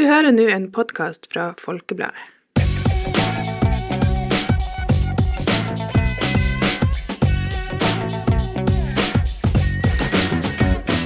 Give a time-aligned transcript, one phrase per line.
[0.00, 2.16] Du hører nå en podkast fra Folkebladet.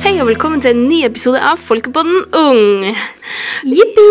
[0.05, 2.87] Hei og velkommen til en ny episode av Folkepodden Ung.
[3.67, 4.07] Jippi!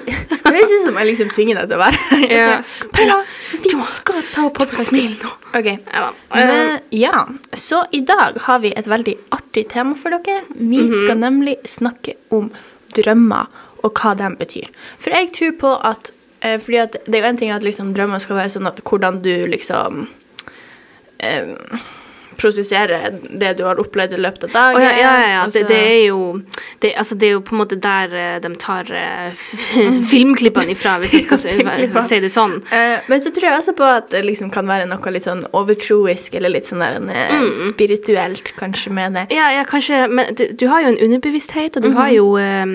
[0.00, 2.26] Det høres ut som jeg liksom tvinger deg til å være her.
[2.38, 2.48] Ja.
[2.96, 3.20] Paula,
[3.60, 4.94] vi skal ta opp podkast.
[4.94, 5.34] Smil nå.
[5.60, 5.70] Ok.
[5.76, 6.10] Ja, da.
[6.32, 10.40] Men, ja, så i dag har vi et veldig artig tema for dere.
[10.56, 12.48] Vi skal nemlig snakke om
[12.96, 13.50] drømmer
[13.80, 14.68] og hva de betyr.
[15.00, 16.12] For jeg tror på at
[16.44, 18.82] eh, fordi at det er jo en ting at liksom drømmer skal være sånn at
[18.84, 20.04] hvordan du liksom
[21.24, 21.54] eh,
[22.40, 24.78] prosesserer det du har opplevd i løpet av dagen.
[24.80, 25.42] Oh, ja, ja, ja, ja.
[25.44, 26.20] og Det, det, er jo,
[26.82, 29.46] det, altså, det er jo på en måte der eh, de tar eh,
[30.12, 32.58] filmklippene ifra, hvis jeg skal si, det sånn.
[32.72, 35.44] Uh, men så tror jeg også på at det liksom kan være noe litt sånn
[35.56, 37.50] overtroisk eller litt sånn der, Mm.
[37.70, 39.22] spirituelt kanskje med det.
[39.34, 42.66] Ja, ja, kanskje, men du, har jo en underbevissthet, og du har jo eh,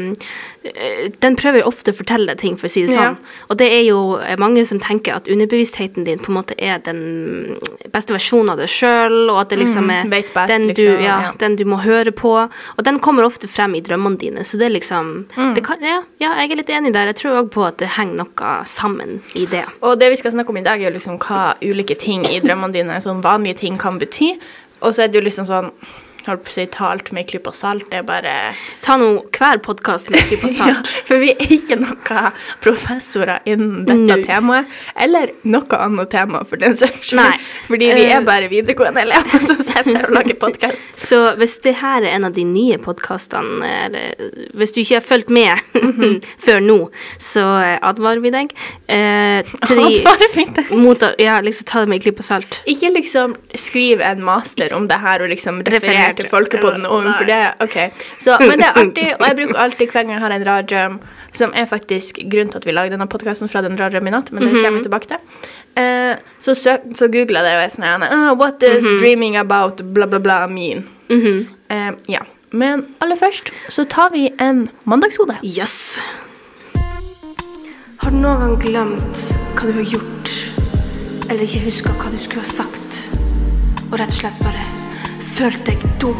[1.22, 3.02] Den prøver ofte å fortelle deg ting, for å si det Ja.
[3.14, 3.18] sånn.
[3.50, 6.80] Og det er jo eh, mange som tenker at underbevisstheten din på en måte er
[6.80, 7.58] den
[7.94, 11.04] beste versjonen av deg sjøl, og at det liksom er Mm, best, den, du, liksom,
[11.04, 11.32] ja, ja.
[11.38, 12.50] den du må høre på.
[12.78, 15.54] Og den kommer ofte frem i drømmene dine, så det er liksom Mm.
[15.56, 17.06] det kan, ja, ja, jeg er litt enig der.
[17.14, 19.66] Jeg tror òg på at det henger noe sammen i det.
[19.84, 22.40] Og det vi skal snakke om i dag, er jo liksom hva ulike ting i
[22.40, 24.38] drømmene dine, sånn vanlige ting, kan bety.
[24.82, 25.72] Og så er det jo liksom sånn
[26.26, 27.84] Holdt på å si talt med en klype salt.
[27.92, 28.32] Det er bare
[28.82, 30.80] Ta nå hver podkast med en klype ja.
[31.06, 32.32] For vi er ikke noen
[32.64, 34.26] professorer innen dette no.
[34.26, 34.72] temaet.
[35.06, 37.46] Eller noe annet tema, for den saks skyld.
[37.70, 38.16] Fordi vi Eh.
[38.18, 40.90] er bare videregående elever som sitter her og lager podkast.
[41.10, 43.70] Så hvis det her er en av de nye podkastene,
[44.58, 46.22] hvis du ikke har fulgt med Mhm.
[46.46, 46.78] før nå,
[47.22, 48.52] så eh, advarer vi deg.
[48.90, 50.72] Eh, Advarer vi deg?
[50.74, 52.62] Mot, ja, liksom ta det med en klype salt.
[52.70, 56.15] Ikke liksom skriv en master om det her og liksom Referere.
[56.20, 57.78] Til Folkepodden overfor for det OK.
[58.22, 60.68] Så, men det er artig, og jeg bruker alltid hver gang jeg har en rar
[60.72, 60.98] drøm,
[61.36, 64.16] som er faktisk grunnen til at vi lager denne podkasten fra den rare drømmen i
[64.16, 65.50] natt, men det kommer vi tilbake til.
[65.76, 69.84] Eh, så, søk, så googla jeg det, og jeg sånn oh, What is dreaming about
[69.96, 70.86] bla, bla, bla mean?
[71.10, 71.46] Mhm.
[71.70, 72.24] Eh, ja.
[72.56, 75.36] Men aller først så tar vi en mandagshode.
[75.44, 75.98] Yes.
[78.00, 79.26] Har du noen gang glemt
[79.58, 80.32] hva du har gjort,
[81.26, 83.04] eller ikke huska hva du skulle ha sagt,
[83.90, 84.75] og rett og slett bare
[85.36, 86.20] følt deg dum?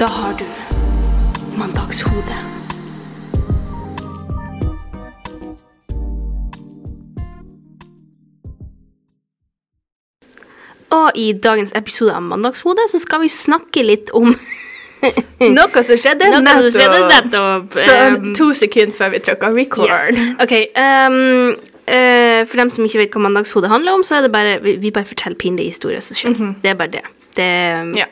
[0.00, 0.46] Da har du
[1.58, 2.38] mandagshode.
[10.92, 14.34] Og i dagens episode av Mandagshodet så skal vi snakke litt om
[15.56, 16.76] Noe som skjedde Noe som nettopp.
[16.76, 17.78] skjedde nettopp.
[17.86, 19.90] Sånn Um, to sekunder før vi trykka record.
[19.90, 20.20] Yes.
[20.44, 21.16] Ok, um,
[21.88, 24.76] uh, For dem som ikke vet hva Mandagshodet handler om, så er det bare Vi,
[24.84, 26.36] vi bare forteller pinlige historier som skjer.
[26.62, 27.04] Det er bare det.
[27.36, 28.06] Det Ja.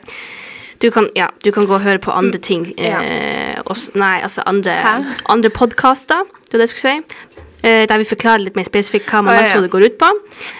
[0.81, 2.73] du, kan, ja, du kan gå og høre på andre ting.
[2.77, 3.01] Ja.
[3.01, 5.15] Eh, også, nei, altså andre, Hæ?
[5.29, 7.15] andre podkaster, det var det jeg skulle si.
[7.63, 9.21] Eh, der vi forklarer litt mer spesifikt hva.
[9.21, 10.07] Mandagshode går ut på.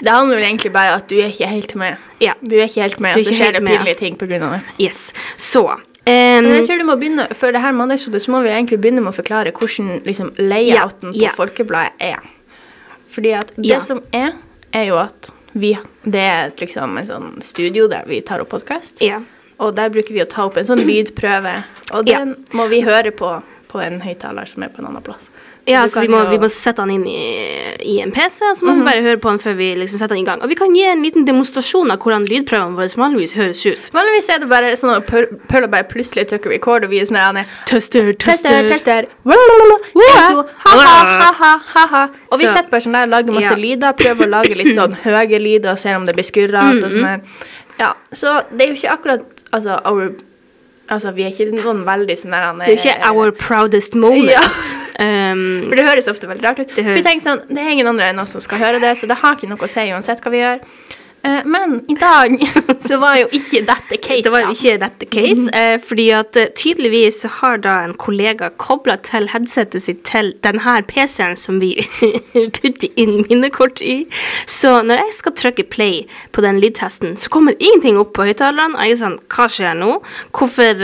[0.05, 1.97] Det handler vel egentlig bare om at du er ikke helt med.
[2.21, 2.33] Ja.
[2.41, 4.61] Du er ikke helt med, og så skjer det pinlige ting av det.
[4.79, 5.13] Yes.
[5.37, 6.13] Så Um,
[6.43, 9.03] Men jeg tror du må begynne, For det her mandagsrådet så må vi egentlig begynne
[9.05, 11.29] med å forklare hvordan liksom, layouten Ja, ja.
[11.29, 12.17] på Folkebladet er.
[13.13, 13.79] Fordi at det Ja.
[13.79, 14.31] som er,
[14.73, 19.01] er jo at vi Det er liksom en sånn studio der vi tar opp podkast.
[19.01, 19.21] ja.
[19.61, 21.63] Og der bruker vi å ta opp en sånn lydprøve.
[21.93, 22.23] Og Ja.
[22.53, 25.29] må vi høre på på en høyttaler som er på en annen plass.
[25.69, 26.31] Ja, så vi må, jo- Mhm.
[26.31, 29.17] vi må sette den inn i, i en PC, og så må vi bare høre
[29.21, 30.41] på den før vi liksom setter den i gang.
[30.41, 33.91] Og vi kan gi en liten demonstrasjon av hvordan lydprøvene våre vanligvis høres ut.
[33.93, 37.17] Vanligvis er det bare sånn at Pøl bare plutselig trykker record, og vi er sånn
[37.21, 39.05] her, Tester, Tester, tester.
[39.25, 42.03] En, to, Ha-ha, ha-ha, ha-ha.
[42.31, 43.55] Og vi sitter bare sånn der, lager masse Ja.
[43.55, 46.91] lyder, prøver å lage litt sånn høye lyder, og ser om det blir skurrete og
[46.91, 47.21] sånn her.
[47.79, 50.11] Ja, så det er jo ikke akkurat Altså, our
[50.91, 54.31] Altså, vi er ikke noen veldig sånn der Det er ikke our proudest moment.
[54.33, 54.45] Ja.
[55.01, 56.73] Um, For det høres ofte veldig rart ut.
[56.75, 58.91] Det høres- Vi tenker sånn, det er ingen andre enn oss som skal høre det,
[58.99, 60.59] så det har ikke noe å si uansett hva vi gjør.
[61.23, 62.33] Eh, men i dag
[62.87, 64.23] så var jo ikke dette case.
[64.25, 68.49] det var jo ikke dette case, eh, fordi at eh, tydeligvis har da en kollega
[68.61, 71.75] kobla til headsetet sitt til denne PC-en som vi
[72.57, 74.07] putter inn minnekort i.
[74.49, 76.01] Så når jeg skal trykke play
[76.33, 78.81] på den lydtesten, så kommer ingenting opp på høyttalerne.
[78.81, 79.99] Jeg er sånn Hva skjer nå?
[80.33, 80.81] Hvorfor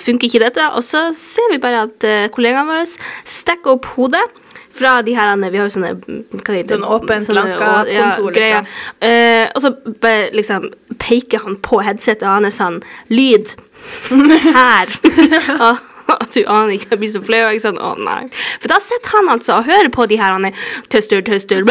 [0.00, 0.68] funker ikke dette?
[0.76, 2.86] Og så ser vi bare at kollegaen vår
[3.28, 4.22] stikker opp hodet.
[4.70, 6.76] Fra de her, Vi har jo sånne hva heter?
[6.78, 8.68] Sånn åpent Sånne, landskap, ja, liksom.
[9.02, 9.72] Uh, og så
[10.02, 10.70] bare liksom
[11.02, 12.80] peker han på headsetet, og han er sånn
[13.10, 13.54] Lyd.
[14.54, 14.92] Her.
[15.66, 15.82] og,
[16.14, 17.58] og du aner ikke, jeg blir så flau.
[17.62, 18.22] sånn, å nei.
[18.60, 21.64] For da sitter han altså og hører på de her han er tøster, tøster.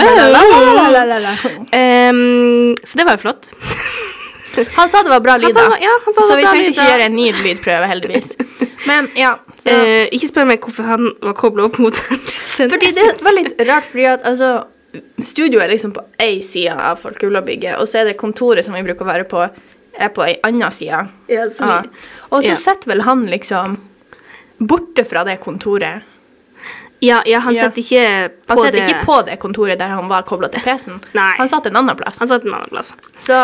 [1.72, 3.52] Ehm, Så det var jo flott.
[4.76, 5.66] Han sa det var bra lyd, da.
[5.82, 8.34] ja, han sa det så var vi trengte ikke gjøre en ny lydprøve, heldigvis.
[8.90, 12.20] Men ja, Så, Eh, ikke spør meg hvorfor han var kobla opp mot den.
[12.72, 14.64] fordi det var litt rart, fordi at altså
[15.24, 18.82] Studio er liksom på én side av Folkehulabygget, og så er det kontoret som vi
[18.88, 19.44] bruker å være på,
[20.00, 21.04] er på ei anna side.
[21.30, 21.82] Ja, Ja.
[22.32, 22.56] Og så ja.
[22.56, 23.78] sitter vel han liksom
[24.58, 26.02] borte fra det kontoret.
[27.00, 27.70] Ja, ja, han Ja.
[27.70, 30.60] sitter ikke på Han sitter det ikke på det kontoret der han var kobla til
[30.62, 31.00] PC-en.
[31.16, 32.20] Han satt en annen plass.
[32.20, 32.94] Han satt en annen plass.
[33.18, 33.38] Så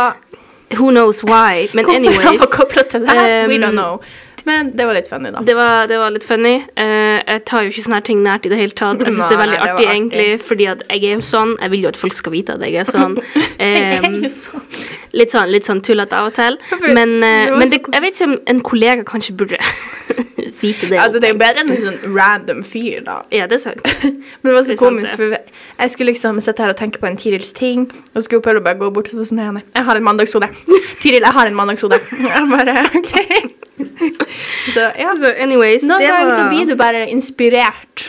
[0.74, 1.68] Who knows why?
[1.74, 3.18] Men hvorfor anyways kobla til det,
[3.48, 4.00] we um, don't know.
[4.46, 5.42] Men det var litt funny, da.
[5.42, 6.56] det var, det var litt funny.
[6.78, 9.02] Uh, jeg tar jo ikke sånne her ting nært i det hele tatt.
[9.02, 9.88] Jeg syns det er Nei, veldig det artig, artig.
[9.96, 11.56] egentlig, fordi at jeg er jo sånn.
[11.64, 13.18] Jeg vil jo at folk skal vite at jeg er sånn.
[13.66, 14.68] Jeg er jo sånn.
[15.16, 16.58] Litt sånn, litt sånn tullete av og til.
[16.86, 19.60] Men, uh, men det, jeg vet ikke om en kollega kanskje burde
[20.62, 21.00] vite det.
[21.00, 23.20] Altså, det er jo bedre enn en sånn random fyr, da.
[23.36, 23.86] Ja, det er sant.
[24.42, 27.20] Men det var så komisk, for jeg skulle liksom sitte her og tenke på en
[27.20, 30.08] Tirils ting, og skulle Pølle bare gå bort og så sånn her, Jeg har en
[30.08, 30.52] mandagshode.
[31.02, 32.00] Tiril, jeg har en mandagshode.
[32.26, 33.14] Jeg bare, ok.
[34.74, 35.12] Så ja.
[35.20, 38.06] Så anyways, Noen det ganger var, så blir du bare inspirert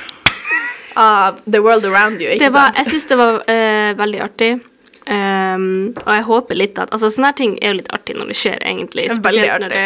[0.97, 2.79] av the world around you, ikke det var, sant?
[2.79, 4.51] Jeg syns det var uh, veldig artig.
[5.07, 8.33] Um, og jeg håper litt at Altså, sånne her ting er jo litt artig når
[8.33, 9.05] det skjer, egentlig.
[9.07, 9.85] Er veldig Spesielt når det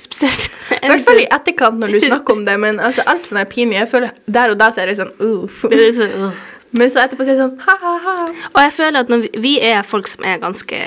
[0.00, 0.46] Spesielt
[0.78, 3.50] I hvert fall i etterkant når du snakker om det, men altså, alt sånn er
[3.52, 3.76] pinlig.
[3.82, 5.60] Jeg føler Der og da så er det sånn uh.
[5.68, 6.40] Det er så, uh.
[6.72, 8.16] Men så etterpå så er det sånn ha-ha-ha.
[8.54, 10.78] Og jeg føler at når vi, vi er folk som er ganske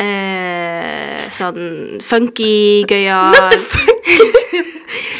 [0.00, 3.52] eh, sånn funky, gøyal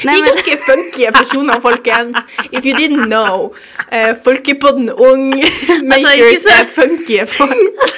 [0.04, 2.16] Nei, men ganske funky personer, folkens.
[2.52, 3.54] If you didn't know.
[3.90, 5.30] Uh, Folkepodden ung
[5.88, 7.94] makers ikke så- er funky folk.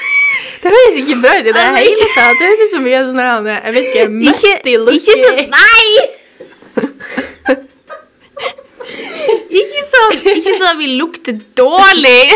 [0.63, 2.39] Det høres ikke bra ut i det Altså, hele tatt.
[2.39, 5.15] Det høres ut som vi er sånn her, jeg vet ikke, musty ikke looky.
[5.25, 5.87] sånn Nei!
[9.61, 12.31] ikke sånn Ikke sånn vi lukter dårlig.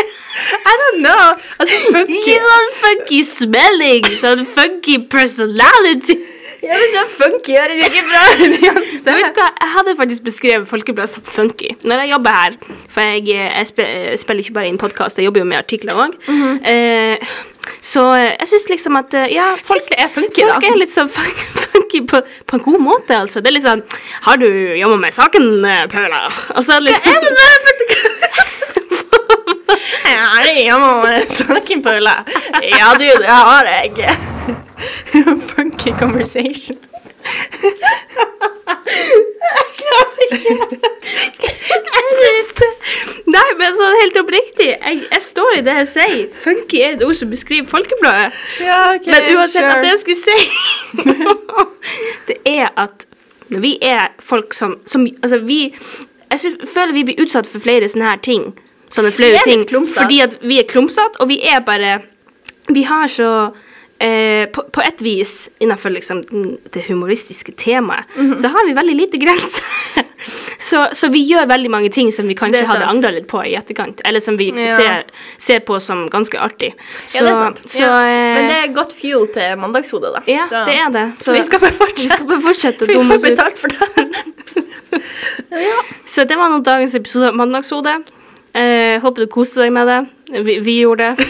[0.71, 1.25] I don't know.
[1.59, 2.19] Altså, funky.
[2.19, 6.15] Ikke sånn funky smelling, sånn funky personality.
[6.61, 10.67] Ja, men så funky høres ikke bra ut vet du hva, Jeg hadde faktisk beskrevet
[10.69, 12.57] Folkeblad som funky når jeg jobber her.
[12.93, 16.13] For jeg, jeg spiller ikke bare inn podkast, jeg jobber jo med artikler òg.
[16.29, 17.31] eh,
[17.81, 21.09] så eh, jeg syns liksom at eh, Ja, folk, er funky, folk er litt sånn
[21.65, 23.41] funky på, på en god måte, altså.
[23.41, 23.81] Det er litt sånn
[24.27, 24.47] Har du
[24.77, 26.27] jobba med saken, eh, Paula?
[26.55, 27.31] Og så er det litt Hva er det
[30.11, 32.19] Ja, det er noe saken, Paula.
[32.65, 34.11] Ja, du, det har jeg.
[35.51, 36.79] Funky conversations.
[41.91, 42.69] Jeg synes det
[43.31, 46.23] Nei, men sånn helt oppriktig, jeg, jeg står i det jeg sier.
[46.43, 48.39] Funky er et ord som beskriver Folkebladet.
[48.59, 49.71] Ja, okay, Men uansett sure.
[49.71, 50.37] at det jeg skulle si
[52.29, 53.05] Det er at
[53.51, 55.75] vi er folk som, som Altså, vi
[56.31, 56.39] Jeg
[56.73, 58.51] føler vi blir utsatt for flere sånne her ting.
[58.91, 59.65] Sånne flaue ting.
[59.67, 60.03] Klumsatt.
[60.03, 61.99] Fordi at vi er klumsete, og vi er bare
[62.71, 63.51] Vi har så
[64.01, 66.23] eh, på, på et vis innenfor liksom
[66.73, 68.37] det humoristiske temaet, Mhm.
[68.41, 69.63] så har vi veldig lite grenser.
[70.69, 73.53] så, så vi gjør veldig mange ting som vi kanskje hadde angra litt på i
[73.57, 74.01] etterkant.
[74.05, 74.77] Eller som vi Ja.
[74.77, 75.03] ser,
[75.37, 76.73] ser på som ganske artig.
[77.05, 77.61] Så, ja, det er sant.
[77.65, 77.95] Så, ja.
[78.05, 80.21] eh, Men det er godt fuel til mandagshodet, da.
[80.29, 81.07] ja, det er det.
[81.21, 82.03] Så, vi skal bare fortsette.
[82.03, 83.29] vi skal bare fortsette å Vi dumme får oss ut.
[83.37, 83.77] betalt for det.
[86.05, 87.97] Så det var nå dagens episode av Mandagshodet.
[88.53, 89.99] Eh, håper du koste deg med det.
[90.43, 91.25] Vi, vi gjorde det.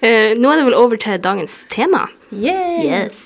[0.00, 2.06] Eh, nå er det vel over til dagens tema.
[2.32, 2.84] Yay.
[2.86, 3.24] Yes.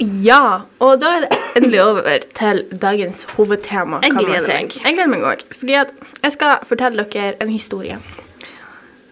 [0.00, 4.00] Ja, og da er det endelig over til dagens hovedtema.
[4.02, 4.76] Jeg gleder meg.
[4.84, 5.44] Jeg gleder meg òg.
[5.56, 7.98] Fordi at jeg skal fortelle dere en historie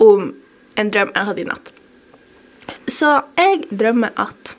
[0.01, 0.33] om
[0.79, 1.73] en drøm jeg hadde i natt.
[2.89, 4.58] Så jeg drømmer at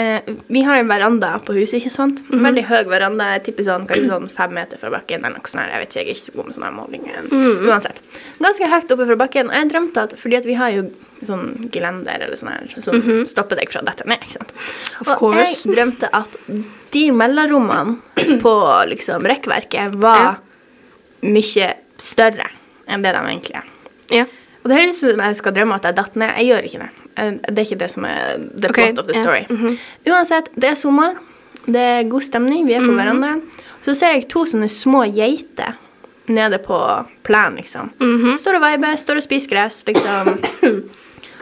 [0.00, 2.22] eh, Vi har en veranda på huset, ikke sant?
[2.22, 2.44] Mm -hmm.
[2.46, 3.24] veldig høy veranda.
[3.34, 5.24] Jeg tipper sånn, kanskje sånn fem meter fra bakken.
[5.24, 5.70] eller noe sånt.
[5.72, 7.22] Jeg vet ikke, jeg er ikke så god med sånne målinger.
[7.30, 7.68] Mhm.
[7.68, 8.00] Uansett.
[8.40, 9.46] Ganske høyt oppe fra bakken.
[9.48, 10.90] Og jeg drømte at Fordi at vi har jo
[11.22, 14.18] sånn gelender eller sånn her som stopper deg fra å dette ned.
[14.20, 14.52] ikke sant?
[15.06, 16.36] Og jeg drømte at
[16.90, 18.54] de mellomrommene på
[18.86, 20.40] liksom rekkverket var
[21.22, 22.48] mye større
[22.88, 23.68] enn det de egentlig er.
[24.10, 24.24] Ja.
[24.62, 26.32] Og det høres ut som jeg skal drømme at jeg datt ned.
[26.40, 26.90] Jeg gjør ikke det.
[27.20, 28.92] Eh, Det er ikke det som er the okay.
[28.92, 29.44] plot of the story.
[29.48, 29.76] -hmm.
[30.06, 31.14] Uansett, det er sommer.
[31.66, 32.66] Det er god stemning.
[32.66, 33.42] Vi er på verandaen.
[33.84, 35.74] Så ser jeg to sånne små geiter
[36.26, 37.90] nede på plenen, liksom.
[37.98, 38.36] Mhm.
[38.38, 40.38] Står og viber, står og spiser gress, liksom.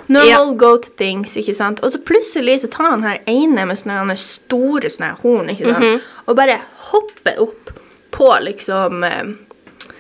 [0.09, 1.81] Normal goat things, ikke sant.
[1.85, 5.85] Og så plutselig så tar han her ene med sånne store sånne horn, ikke sant.
[5.85, 6.01] Mhm.
[6.27, 7.71] Og bare hopper opp
[8.11, 9.25] på liksom eh,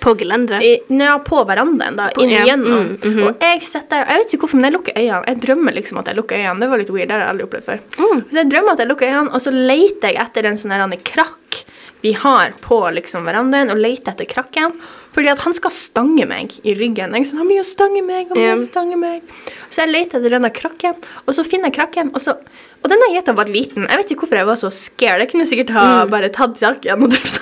[0.00, 0.84] På gelenderet.
[0.88, 2.98] ja, på verandaen, da, På- inn ja, igjennom.
[2.98, 3.26] mm, -hmm.
[3.28, 5.24] Og jeg sitter der, jeg vet ikke hvorfor, men jeg lukker øynene.
[5.26, 6.60] Jeg drømmer liksom at jeg lukker øynene.
[6.60, 7.78] Det var litt weird, det har jeg aldri opplevd før.
[7.98, 8.24] Mm.
[8.30, 10.98] Så jeg drømmer at jeg lukker øynene, og så leter jeg etter en sånn her
[11.04, 11.64] krakk
[12.00, 14.72] vi har på liksom verandaen og leter etter krakken.
[15.12, 17.14] Fordi at han skal stange meg i ryggen.
[17.16, 19.22] Jeg sånn, han vil jo stange meg, han vil å stange meg.
[19.66, 22.36] Så jeg leter etter denne krakken, og så finner jeg krakken, og så
[22.78, 23.86] og denne geita var liten.
[23.90, 25.24] Jeg vet ikke hvorfor jeg var så scared.
[25.24, 27.40] Jeg kunne sikkert ha bare tatt den og drept.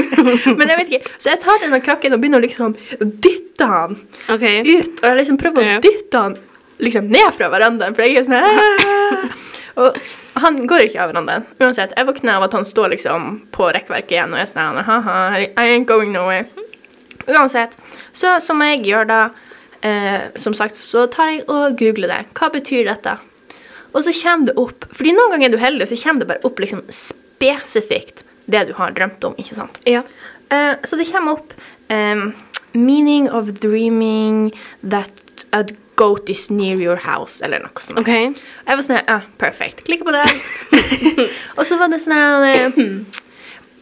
[0.58, 1.14] Men jeg vet ikke.
[1.18, 3.96] Så jeg tar denne krakken og begynner å liksom dytte han
[4.30, 4.62] okay.
[4.62, 5.00] ut.
[5.02, 6.38] Og jeg liksom prøver å dytte han
[6.78, 9.34] liksom ned fra verandaen, for jeg er sånn!
[9.76, 9.96] Og
[10.40, 11.44] han går ikke av verandaen.
[11.60, 15.18] Uansett, jeg våkner av at han står liksom på rekkverket igjen og er sånn Haha,
[15.44, 16.46] I ain't going nowhere.
[17.26, 17.76] Uansett.
[18.16, 19.20] Så som jeg gjør da,
[19.82, 22.22] eh, som sagt, så tar jeg og googler det.
[22.38, 23.18] Hva betyr dette?
[23.96, 26.30] Og så kommer det opp Fordi noen ganger er du heldig, og så kommer det
[26.34, 29.80] bare opp liksom spesifikt det du har drømt om, ikke sant?
[29.88, 30.04] Ja.
[30.52, 31.54] Uh, så det kommer opp
[31.90, 32.28] um,
[32.76, 34.52] Meaning of dreaming
[34.84, 35.10] that
[35.52, 35.64] a
[35.96, 37.98] goat is near your house, eller noe sånt.
[38.02, 38.12] OK.
[38.12, 39.82] Jeg var sånn ah, perfekt.
[39.86, 40.26] Klikker på det.
[41.56, 42.44] og så var det sånn her,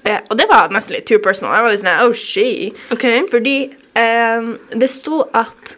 [0.06, 1.56] eh, Og det var nesten litt too personal.
[1.59, 2.71] Jeg var litt sånn her, oh she.
[2.94, 3.06] OK.
[3.33, 3.56] Fordi
[3.99, 5.75] um, det sto at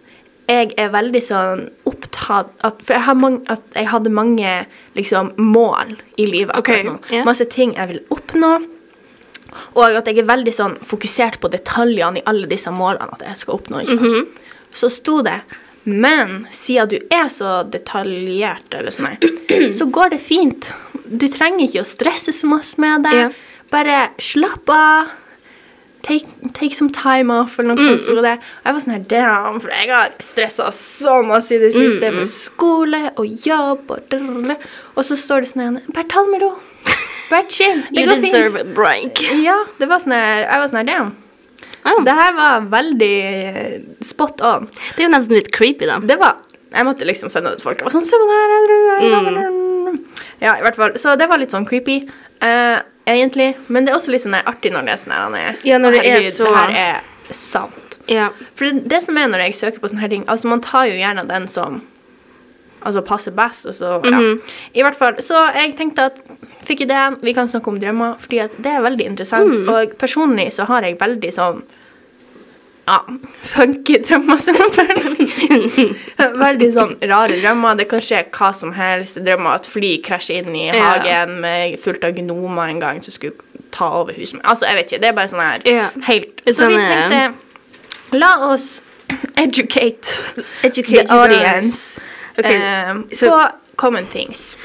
[0.48, 4.52] jeg er veldig sånn opptatt at, For jeg, har mange, at jeg hadde mange
[4.94, 6.96] liksom, mål i livet akkurat Ok, nå.
[7.16, 7.24] ja.
[7.26, 8.52] Masse ting jeg vil oppnå.
[9.74, 13.42] Og at jeg er veldig sånn fokusert på detaljene i alle disse målene at jeg
[13.42, 13.84] skal oppnå.
[13.86, 14.00] sant?
[14.00, 14.26] Mhm.
[14.76, 15.40] Så sto det
[15.84, 20.72] Men siden du er så detaljert, eller sånn så går det fint.
[21.06, 23.12] Du trenger ikke å stresse så masse med det.
[23.14, 23.32] Yeah.
[23.70, 25.12] Bare slapp av.
[26.06, 28.00] Take, take some time off, eller noe Mm, sånt.
[28.04, 28.36] sto det.
[28.38, 31.80] Og jeg var sånn her, damn, for jeg har stressa så masse i det Mm,
[31.90, 34.56] siste med skole og jobb og drrr,
[34.96, 36.52] Og så står det sånn her, bare ta det med ro.
[37.28, 37.82] Bare chill.
[37.90, 38.26] Det You går fint.
[38.26, 39.18] You deserve a break.
[39.42, 41.16] Ja, det var sånn her, jeg var sånn her, damn.
[41.86, 42.02] Oh.
[42.06, 44.64] Det her var veldig eh, spot on.
[44.96, 45.98] det er jo nesten litt creepy, da.
[45.98, 46.36] Det var
[46.72, 47.78] Jeg måtte liksom sende det til folk.
[47.78, 48.06] Jeg var sånn.
[49.86, 49.98] Mm.
[50.42, 50.92] Ja, i hvert fall.
[51.00, 52.00] Så det var litt sånn creepy,
[52.42, 53.54] eh, egentlig.
[53.68, 55.50] Men det er også litt sånn artig når det er sånn her.
[55.52, 57.98] er- Ja, når det er så- Det her er sant.
[58.08, 58.28] Ja.
[58.54, 60.84] For det, det som er når jeg søker på sånne her ting Altså, man tar
[60.86, 61.82] jo gjerne den som
[62.84, 64.10] Altså passer best, og så Ja.
[64.12, 64.40] Mhm.
[64.74, 65.14] I hvert fall.
[65.20, 66.18] Så jeg tenkte at
[66.64, 69.48] fikk ideen, vi kan snakke om drømmer, fordi at det er veldig interessant.
[69.50, 69.68] Mm.
[69.68, 71.62] Og personlig så har jeg veldig sånn
[72.86, 72.98] ja,
[73.42, 74.54] funky drømmer som
[76.46, 77.76] Veldig sånn rare drømmer.
[77.80, 79.18] Det kan skje hva som helst.
[79.18, 83.12] Jeg drømmer at fly krasjer inn i hagen med fullt av gnomer en gang som
[83.16, 83.34] skulle
[83.74, 84.46] ta over huset mitt.
[84.46, 85.00] Altså, jeg vet ikke.
[85.02, 85.88] Det er bare sånn her Ja.
[86.06, 88.82] helt Litt Så vi sånn, tenkte La oss
[89.36, 90.06] educate
[90.62, 92.00] Educate the audience
[92.38, 92.54] okay.
[92.54, 94.58] eh, så- på common things.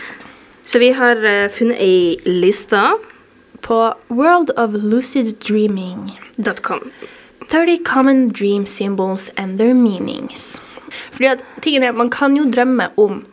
[0.64, 2.80] Så vi har uh, funnet ei liste.
[3.62, 4.52] På World
[7.54, 7.84] of Lucid Dreaming.
[7.84, 7.84] .com.
[7.84, 10.62] 30 common dream symbols and their meanings.
[11.12, 13.26] Fordi at tingen er, Man kan jo drømme om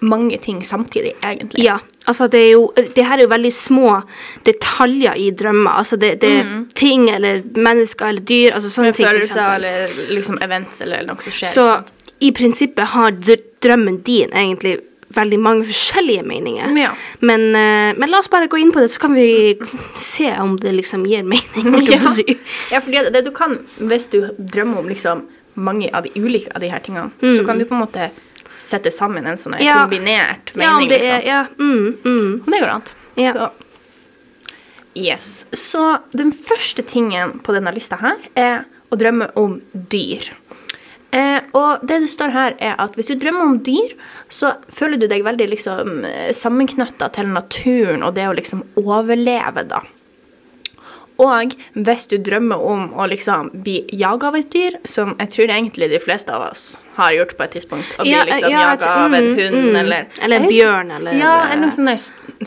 [0.00, 1.64] mange ting samtidig, egentlig.
[1.64, 4.02] Ja, altså det er jo Det her er jo veldig små
[4.44, 5.70] detaljer i drømmer.
[5.70, 8.52] Altså det, det er ting eller mennesker eller dyr.
[8.54, 9.08] Altså sånne ting.
[9.08, 11.48] følelser eller liksom events eller noe som skjer.
[11.48, 11.82] Så
[12.20, 13.10] i prinsippet har
[13.62, 14.80] drømmen din egentlig
[15.14, 16.72] veldig mange forskjellige meninger.
[16.78, 16.90] Ja.
[17.20, 19.58] Men, eh, men la oss bare gå inn på det, så kan vi
[19.96, 21.72] se om det liksom gir mening.
[22.02, 22.38] å si.
[22.72, 26.60] Ja, fordi det du kan, hvis du drømmer om liksom mange av de ulike av
[26.64, 27.36] de her tingene, Mm.
[27.38, 28.10] så kan du på en måte
[28.52, 29.82] sette sammen en sånn Ja.
[29.84, 31.18] kombinert Ja, om mening, det liksom.
[31.20, 31.46] er Ja.
[31.58, 32.42] Mm, mm.
[32.46, 32.82] Det går an.
[33.16, 33.32] Ja.
[33.32, 33.50] Så.
[34.94, 35.46] Yes.
[35.52, 40.26] Så den første tingen på denne lista her er å drømme om dyr.
[41.12, 43.96] Eh, og det det står her, er at hvis du drømmer om dyr,
[44.32, 49.82] så føler du deg veldig liksom sammenknytta til naturen og det å liksom overleve, da.
[51.20, 55.52] Og hvis du drømmer om å liksom bli jaga av et dyr, som jeg tror
[55.52, 56.64] egentlig de fleste av oss
[56.96, 59.58] har gjort på et tidspunkt, å bli Ja, liksom ja, jaga av en mm, hund
[59.68, 59.76] mm.
[59.82, 61.96] eller Eller en bjørn, eller- Ja, eller noen sånne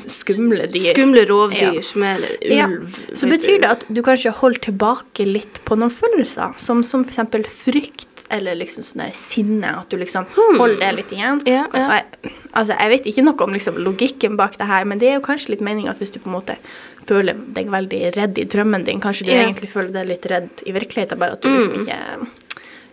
[0.02, 0.92] skumle dyr.
[0.96, 1.82] Skumle rovdyr Ja.
[1.82, 2.68] som er Ja.
[3.14, 7.48] Så betyr det at du kanskje holder tilbake litt på noen følelser, som, som f.eks.
[7.66, 9.76] frykt eller liksom sånn der sinne.
[9.80, 11.42] At du liksom holder det litt igjen.
[11.44, 11.48] Hmm.
[11.48, 12.00] Ja, ja.
[12.00, 15.20] Jeg, altså, jeg vet ikke noe om liksom, logikken bak det her, men det er
[15.20, 16.58] jo kanskje litt meningen at hvis du på en måte
[17.06, 19.44] føler deg veldig redd i drømmen din, kanskje du Ja.
[19.46, 21.82] egentlig føler deg litt redd i virkeligheten, bare at du liksom Mm.
[21.86, 22.28] ikke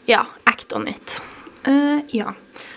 [0.06, 1.20] Ja, act on it.
[1.66, 2.32] Uh, ja.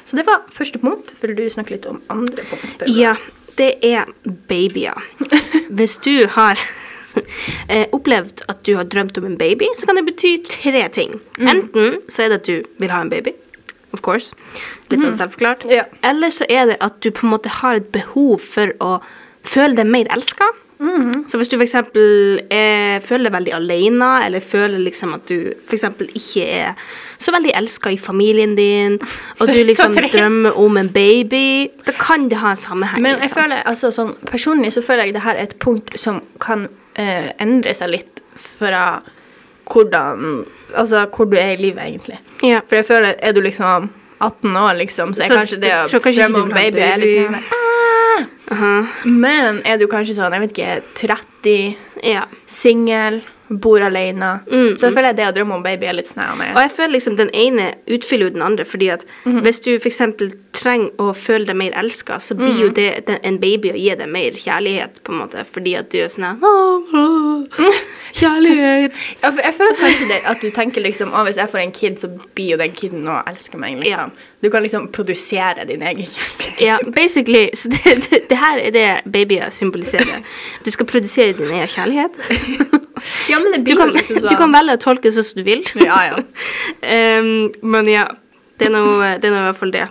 [0.05, 1.15] Så det var første punkt.
[1.21, 2.83] Vil du snakke litt om andre punkt?
[2.87, 3.15] Ja,
[3.57, 4.05] det er
[4.47, 4.93] babyer.
[5.75, 6.55] Hvis du har
[7.97, 11.19] opplevd at du har drømt om en baby, så kan det bety tre ting.
[11.39, 13.35] Enten så er det at du vil ha en baby.
[13.95, 14.35] Of course.
[14.91, 15.63] Litt sånn selvforklart.
[15.71, 15.85] Ja.
[16.03, 18.97] Eller så er det at du på en måte har et behov for å
[19.45, 20.51] føle deg mer elska.
[21.27, 21.73] Så hvis du f.eks.
[23.07, 25.85] føler deg veldig alene, eller føler liksom at du f.eks.
[26.19, 26.81] ikke er
[27.21, 28.99] så veldig elska i familien din,
[29.39, 33.01] og du liksom drømmer om en baby, da kan det ha en sammenheng.
[33.01, 33.41] Men jeg liksom.
[33.41, 37.29] føler, altså sånn, personlig så føler jeg det her er et punkt som kan eh,
[37.41, 38.23] endre seg litt
[38.57, 39.01] fra
[39.65, 42.17] hvordan Altså hvor du er i livet, egentlig.
[42.43, 42.59] ja.
[42.67, 46.33] For jeg føler, er du liksom 18 år, liksom, så er Så kanskje det å
[46.33, 47.05] du om baby baby.
[47.05, 48.25] liksom ah!
[48.49, 48.85] -huh.
[49.03, 52.25] Men er du kanskje sånn, jeg vet ikke, 30, ja.
[52.45, 56.51] singel, bor alene, Mm, så føler jeg det å drømme om baby er litt snærende.
[56.55, 59.41] Og jeg føler liksom den ene utfyller jo den andre, fordi at mm.
[59.45, 60.01] hvis du f.eks.
[60.55, 62.61] trenger å føle deg mer elska, så blir mm.
[62.61, 65.91] jo det, det en baby å gi deg mer kjærlighet, på en måte, fordi at
[65.91, 67.81] du er sånn her «Åh, åh,
[68.15, 68.95] Kjærlighet.
[69.21, 71.73] Ja, for jeg føler kanskje det at du tenker liksom Å, hvis jeg får en
[71.75, 74.13] kid, så blir jo den kiden å elske meg, liksom.
[74.43, 76.61] Du kan liksom produsere din egen kjærlighet.
[76.61, 77.49] Ja, basically.
[77.53, 80.23] Så det, det, det her er det babyer symboliserer.
[80.65, 82.83] Du skal produsere din egen kjærlighet.
[83.29, 84.29] Ja, men det Du kan, liksom sånn.
[84.31, 85.65] du kan velge å tolke det sånn som du vil.
[85.81, 86.21] Ja, ja.
[87.19, 88.07] um, men ja,
[88.59, 89.87] det er noe, det er noe i hvert fall det.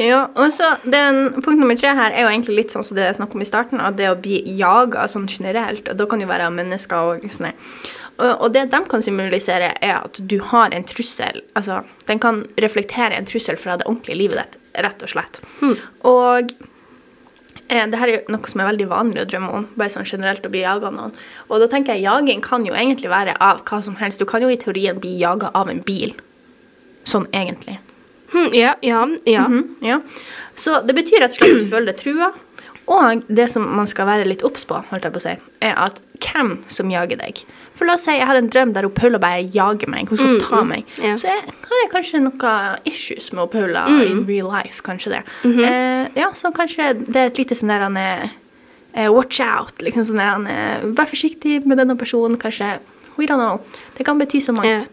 [0.00, 3.04] Ja, og så den, Punkt nummer tre her er jo egentlig litt sånn som det
[3.06, 6.22] jeg snakket om i starten, at det å bli jaga sånn generelt, og da kan
[6.22, 7.54] jo være mennesker og sånn.
[8.14, 11.40] Og, og det de kan symbolisere, er at du har en trussel.
[11.58, 11.80] Altså,
[12.10, 15.40] den kan reflektere en trussel fra det ordentlige livet ditt, rett og slett.
[16.06, 16.54] Og
[17.68, 20.08] eh, det her er jo noe som er veldig vanlig å drømme om, bare sånn
[20.08, 21.16] generelt å bli jaga av noen.
[21.48, 24.22] Og da tenker jeg jaging kan jo egentlig være av hva som helst.
[24.22, 26.14] Du kan jo i teorien bli jaga av en bil.
[27.08, 27.78] Sånn egentlig.
[28.32, 29.46] Hm, ja, ja, ja.
[29.46, 30.00] -hmm, ja.
[30.54, 32.32] Så det betyr rett og slett at du føler deg trua.
[32.86, 35.78] Og det som man skal være litt obs på, holdt jeg på å si, er
[35.80, 37.44] at hvem som jager deg.
[37.74, 40.08] For la oss si jeg har en drøm der Paula bare jager meg.
[40.08, 40.84] Hun skal Mm, ta mm, meg.
[41.02, 41.14] ja.
[41.18, 44.00] Så jeg, har jeg kanskje noe issues med Paula Mm.
[44.10, 44.82] in real life.
[44.82, 45.22] Kanskje det.
[45.44, 45.64] Mhm.
[45.64, 48.30] eh, ja, så kanskje det er et lite sånn der han er
[48.94, 49.78] eh, Watch out.
[49.82, 52.36] liksom sånn der han er, Vær forsiktig med denne personen.
[52.38, 52.78] Kanskje
[53.18, 53.60] We don't know.
[53.96, 54.88] Det kan bety så mangt.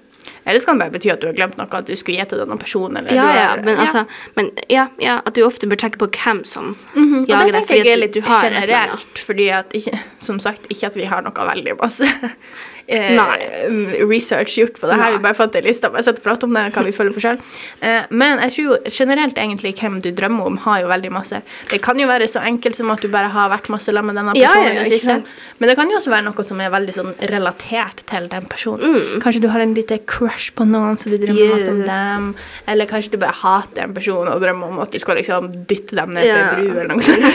[0.45, 2.25] Eller så kan det bare bety at du har glemt noe, at du skulle gi
[2.31, 2.97] til denne personen.
[3.01, 4.05] Eller Ja, ja, men altså
[4.35, 7.25] men, ja, ja, At du ofte bør tenke på hvem som mm -hmm.
[7.29, 11.03] jager det tenker jeg er litt generelt, fordi at ikke, som sagt, ikke at vi
[11.03, 12.03] har noe veldig masse
[12.87, 15.03] eh, research gjort på det her.
[15.03, 15.17] Nei.
[15.17, 17.15] Vi bare fant en liste og bare satt og pratet om det, hva vi føler
[17.15, 17.39] for selv.
[17.81, 21.41] Eh, men jeg tror jo generelt egentlig hvem du drømmer om, har jo veldig masse.
[21.71, 24.19] Det kan jo være så enkelt som at du bare har vært masse sammen med
[24.19, 25.17] denne personen ja, ja, siste.
[25.59, 28.95] Men det kan jo også være noe som er veldig sånn relatert til den personen.
[28.95, 29.21] Mm.
[29.23, 29.99] Kanskje du har en lite
[30.31, 32.27] crush på noen, så du drømmer masse om dem.
[32.71, 35.97] Eller kanskje du bare hater en person og drømmer om at du skal liksom dytte
[35.99, 36.55] dem ned yeah.
[36.55, 37.25] til en bru eller noe sånt.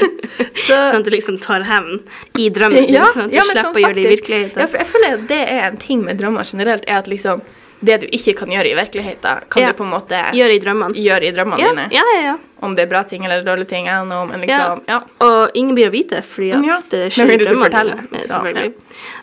[0.66, 2.02] så, Sånn at du liksom tar hevn
[2.38, 2.90] i drømmen.
[2.92, 4.60] ja, sånn at du ja, slipper sånn å gjøre det i virkeligheten.
[4.62, 7.42] Ja, for jeg føler at det er en ting med drømmer generelt, er at liksom
[7.80, 9.68] det du ikke kan gjøre i virkeligheten, kan Ja.
[9.72, 10.94] du på en måte gjøre i drømmene.
[10.94, 11.88] gjøre i drømmene Ja, dine.
[11.90, 12.20] ja, ja.
[12.22, 12.36] ja.
[12.60, 15.00] Om det er bra ting eller dårlige ting, Jeg noe men liksom, ja.
[15.20, 17.96] Og ingen blir å vite, fordi at Ja, det skjer i drømmene forteller.
[17.96, 18.72] dine, eh, Så, Selvfølgelig.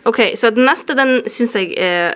[0.06, 2.14] Ok, så den neste, den syns jeg eh,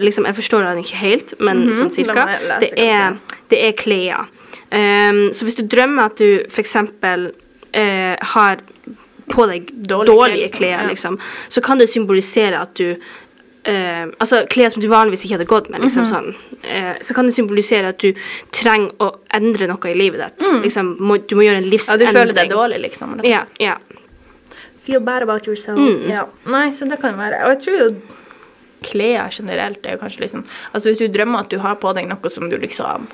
[0.00, 2.26] liksom, Jeg forstår den ikke helt, men Mhm, sånn cirka.
[2.26, 3.16] lese Det er,
[3.50, 4.26] det er klær.
[4.72, 6.76] Um, så hvis du drømmer at du f.eks.
[6.76, 8.58] Uh, har
[9.30, 10.86] på deg Dårlige dårlige, klær, klær, ja.
[10.88, 12.96] liksom, så kan det symbolisere at du
[13.60, 15.82] Uh, altså klær som du vanligvis ikke hadde gått med.
[15.82, 16.08] liksom Mhm.
[16.08, 16.28] sånn,
[16.64, 18.14] uh, så kan det symbolisere at du
[18.52, 20.48] trenger å endre noe i livet ditt.
[20.64, 22.06] Liksom, må, du må gjøre en livsendring.
[22.06, 23.20] ja, du føler deg dårlig, liksom.
[23.22, 23.76] Ja, yeah, Ja, ja.
[24.80, 25.78] Feel bad about yourself.
[25.78, 26.08] Mm.
[26.08, 26.24] Ja.
[26.46, 27.44] Nei, så det kan være.
[27.44, 27.96] Og jeg tror jo
[28.84, 32.08] klær generelt er jo kanskje liksom Altså hvis du drømmer at du har på deg
[32.10, 33.08] noe som du liksom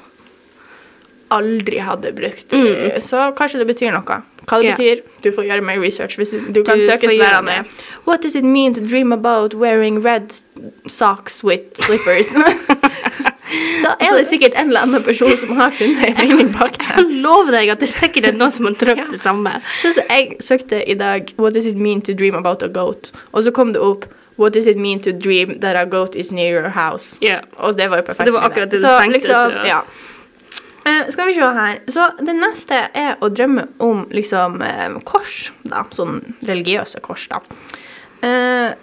[1.35, 3.01] aldri hadde brukt, Mm.
[3.03, 4.23] så kanskje det betyr noe.
[4.47, 4.77] Hva det yeah.
[4.79, 6.15] betyr, du får gjøre mer research.
[6.17, 7.65] Hvis du, kan Du søke det.
[8.07, 10.37] What does it mean to dream about wearing red
[10.87, 12.31] socks with slippers?
[13.83, 16.93] så er det sikkert en eller annen person som har funnet en mening bak det.
[16.97, 19.57] Jeg lover deg at det er sikkert noen som har drømt det samme.
[19.83, 23.13] Så, så jeg søkte i dag What does it mean to dream about a goat?
[23.33, 26.31] Og så kom det opp What does it mean to dream that a goat is
[26.31, 27.19] near your house?
[27.25, 27.45] Yeah.
[27.59, 28.27] Og det var jo perfekt.
[28.29, 29.83] Det var akkurat det du så, trengte, Liksom, så- ja.
[30.87, 31.79] Uh, skal vi se her.
[31.91, 35.83] Så det neste er å drømme om liksom uh, kors, da.
[35.91, 37.41] Sånn religiøse kors, da.
[38.23, 38.75] Uh,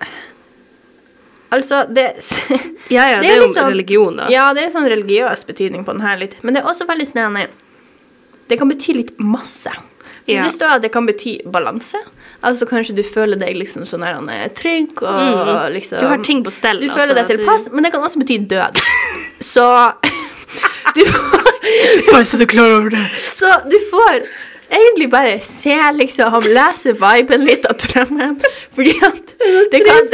[1.49, 2.07] altså, det
[2.89, 4.27] Ja, ja, det, Det er er jo litt sånn- religion, da.
[4.33, 6.35] Ja, det er sånn religiøs betydning på den her litt.
[6.43, 7.47] Men det er også veldig snedig.
[8.49, 9.71] Det kan bety litt masse.
[10.27, 10.43] Ja.
[10.43, 11.99] Det står at det kan bety balanse.
[12.43, 15.73] Altså kanskje du føler deg liksom sånn her, er trygg og Mm.
[15.77, 16.79] liksom Du har ting på stell.
[16.81, 18.81] Du altså, føler deg tilpass, du- men det kan også bety død.
[19.53, 19.67] Så
[20.95, 21.03] du,
[22.11, 23.05] Bare så du klarer over det.
[23.31, 24.25] Så du får
[24.73, 28.37] egentlig bare se, liksom, lese viben litt av drømmen.
[28.75, 29.33] Fordi at
[29.71, 30.09] det kan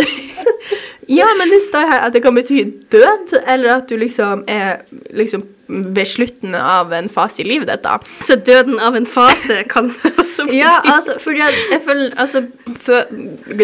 [1.09, 2.63] Ja, men det står her at det kan bety
[2.93, 7.83] død, eller at du liksom er liksom ved slutten av en fase i livet ditt,
[7.85, 7.97] da.
[8.25, 12.43] Så døden av en fase kan også bety Ja, altså, fordi jeg, jeg føler Altså,
[12.81, 13.11] for,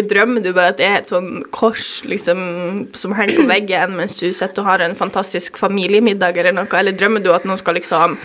[0.06, 2.40] drømmer du bare at det er et sånn kors liksom
[2.96, 6.96] som henger på veggen mens du sitter og har en fantastisk familiemiddag eller noe, eller
[6.96, 8.18] drømmer du at noen skal liksom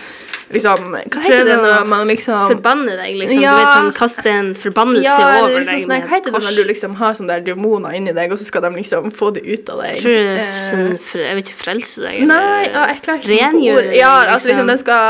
[0.51, 3.43] Liksom Hva heter det når man liksom Forbanne deg, liksom.
[3.43, 3.53] Ja.
[3.55, 6.41] Du vet, sånn, kaste en forbannelse ja, eller over liksom deg sånn, Hva heter det
[6.43, 9.31] når du liksom har sånne der demoner inni deg, og så skal de liksom få
[9.37, 10.01] det ut av deg?
[10.03, 10.91] Tror er Eh, sånn,
[11.21, 12.21] jeg vet ikke, frelse deg?
[12.27, 13.31] Nei, ja, jeg klarer ikke
[13.73, 13.89] ord.
[13.95, 15.01] Ja, deg, altså liksom, de skal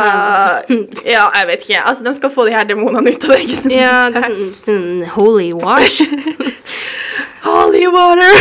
[1.15, 1.81] Ja, jeg vet ikke.
[1.81, 3.53] Altså, de skal få de her demonene ut av deg.
[3.73, 6.01] Ja, det er sånn, sånn holy wash.
[7.41, 8.35] Holy water!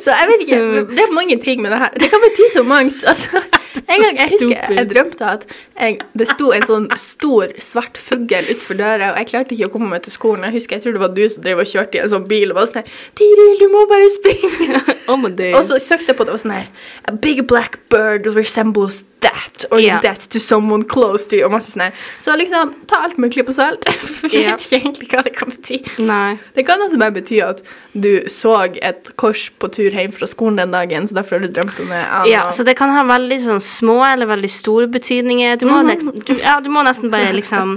[0.00, 0.60] så jeg vet ikke.
[0.88, 1.90] Det er mange ting med det her.
[2.00, 3.02] Det kan bety så mangt.
[3.04, 3.42] Altså,
[3.92, 8.48] en gang jeg husker jeg drømte at jeg, det sto en sånn stor, svart fugl
[8.48, 10.46] utenfor døra, og jeg klarte ikke å komme meg til skolen.
[10.48, 12.52] Jeg husker, jeg tror det var du som drev og kjørte i en sånn bil
[12.52, 14.82] og var sånn her, Tiril, du må bare springe.
[15.12, 15.28] oh.
[15.28, 16.68] Og så søkte jeg på det og sånn her
[17.08, 20.00] A big black bird resembles that or yeah.
[20.00, 21.46] that to someone close to you.
[21.46, 21.92] Og masse sånn.
[22.22, 23.88] Så liksom, ta alt med en klype salt.
[24.20, 25.80] For jeg vet ikke egentlig hva det kan bety.
[26.08, 26.36] Nei.
[26.56, 27.62] Det kan også bare bety at
[27.98, 31.56] du så et kors på tur hjem fra skolen den dagen, så derfor har du
[31.56, 32.02] drømt om det.
[32.30, 35.58] Ja, så det kan ha veldig sånn små eller veldig store betydninger.
[35.60, 37.76] Du må, nesten, du, ja, du må nesten bare liksom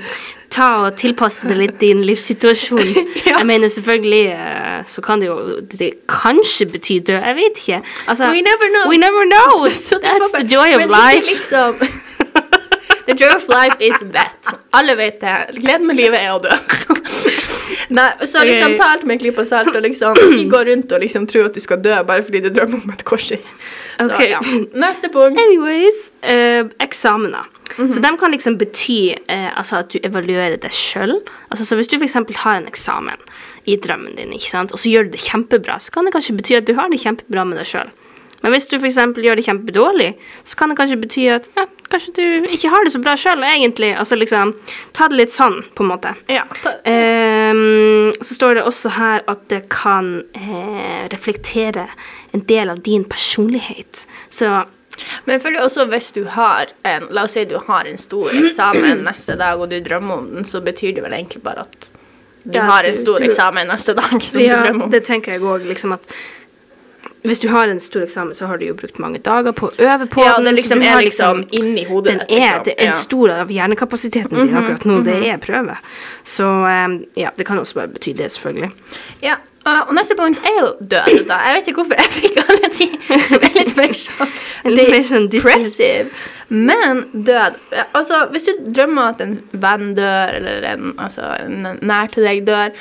[0.51, 2.93] ta og tilpasse det litt din livssituasjon.
[3.21, 3.37] Ja.
[3.37, 7.19] Jeg mener selvfølgelig eh, så kan det jo det kanskje bety død.
[7.27, 7.81] Jeg vet ikke.
[8.07, 8.89] Altså, We never know.
[8.91, 9.67] We never know.
[10.05, 11.25] That's the joy of life.
[11.29, 11.75] Liksom,
[13.07, 14.53] the joy of life is that.
[14.73, 15.35] Alle vet det.
[15.61, 16.51] Gleden med livet er å dø.
[17.91, 21.01] Nei, så liksom ta alt med en klype salt, og liksom ikke gå rundt og
[21.03, 23.31] liksom tro at du skal dø bare fordi du drømmer om et kors.
[23.35, 23.39] i.
[23.99, 24.21] Så, Ok.
[24.31, 24.39] ja.
[24.81, 25.39] Neste punkt.
[25.41, 27.49] Anyways, eh, eksamener.
[27.77, 27.91] Mhm.
[27.93, 31.17] Så de kan liksom bety eh, altså at du evaluerer deg sjøl.
[31.49, 32.17] Altså, så hvis du f.eks.
[32.43, 33.19] har en eksamen
[33.69, 34.71] i drømmen din, ikke sant?
[34.73, 36.99] og så gjør du det kjempebra, så kan det kanskje bety at du har det
[37.03, 37.91] kjempebra med deg sjøl.
[38.41, 38.97] Men hvis du f.eks.
[39.21, 40.09] gjør det kjempedårlig,
[40.43, 43.43] så kan det kanskje bety at ja, kanskje du ikke har det så bra sjøl,
[43.47, 43.91] egentlig.
[43.99, 44.53] Altså liksom,
[44.97, 46.13] ta det litt sånn, på en måte.
[46.31, 46.45] Ja.
[47.05, 51.87] Ehm, så står det også her at det kan eh, reflektere
[52.35, 54.05] en del av din personlighet.
[54.29, 54.49] Så
[55.25, 58.29] Men jeg føler også hvis du har en La oss si du har en stor
[58.35, 61.89] eksamen neste dag, og du drømmer om den, så betyr det vel egentlig bare at
[62.43, 64.91] du Ja, har en stor du- eksamen neste dag som ja, du drømmer om.
[64.91, 66.05] det tenker jeg òg, liksom at
[67.23, 69.75] hvis du har en stor eksamen, så har du jo brukt mange dager på å
[69.77, 70.49] øve på ja, den.
[70.49, 72.63] det så liksom er liksom, liksom inni hodet den er, Liksom.
[72.65, 75.77] det er en stor av hjernekapasiteten din akkurat nå, det er prøve.
[76.23, 78.71] Så um, ja, det kan også bare bety det, selvfølgelig.
[79.21, 81.25] Ja, og neste punkt er jo død.
[81.29, 81.37] da.
[81.45, 82.87] Jeg vet ikke hvorfor jeg fikk alle de
[83.29, 84.31] som er litt mer sånn
[84.77, 86.07] Litt mer sånn depressive.
[86.51, 87.59] Men død
[87.93, 92.41] Altså, hvis du drømmer at en venn dør, eller en, altså, en nær til deg
[92.49, 92.73] dør,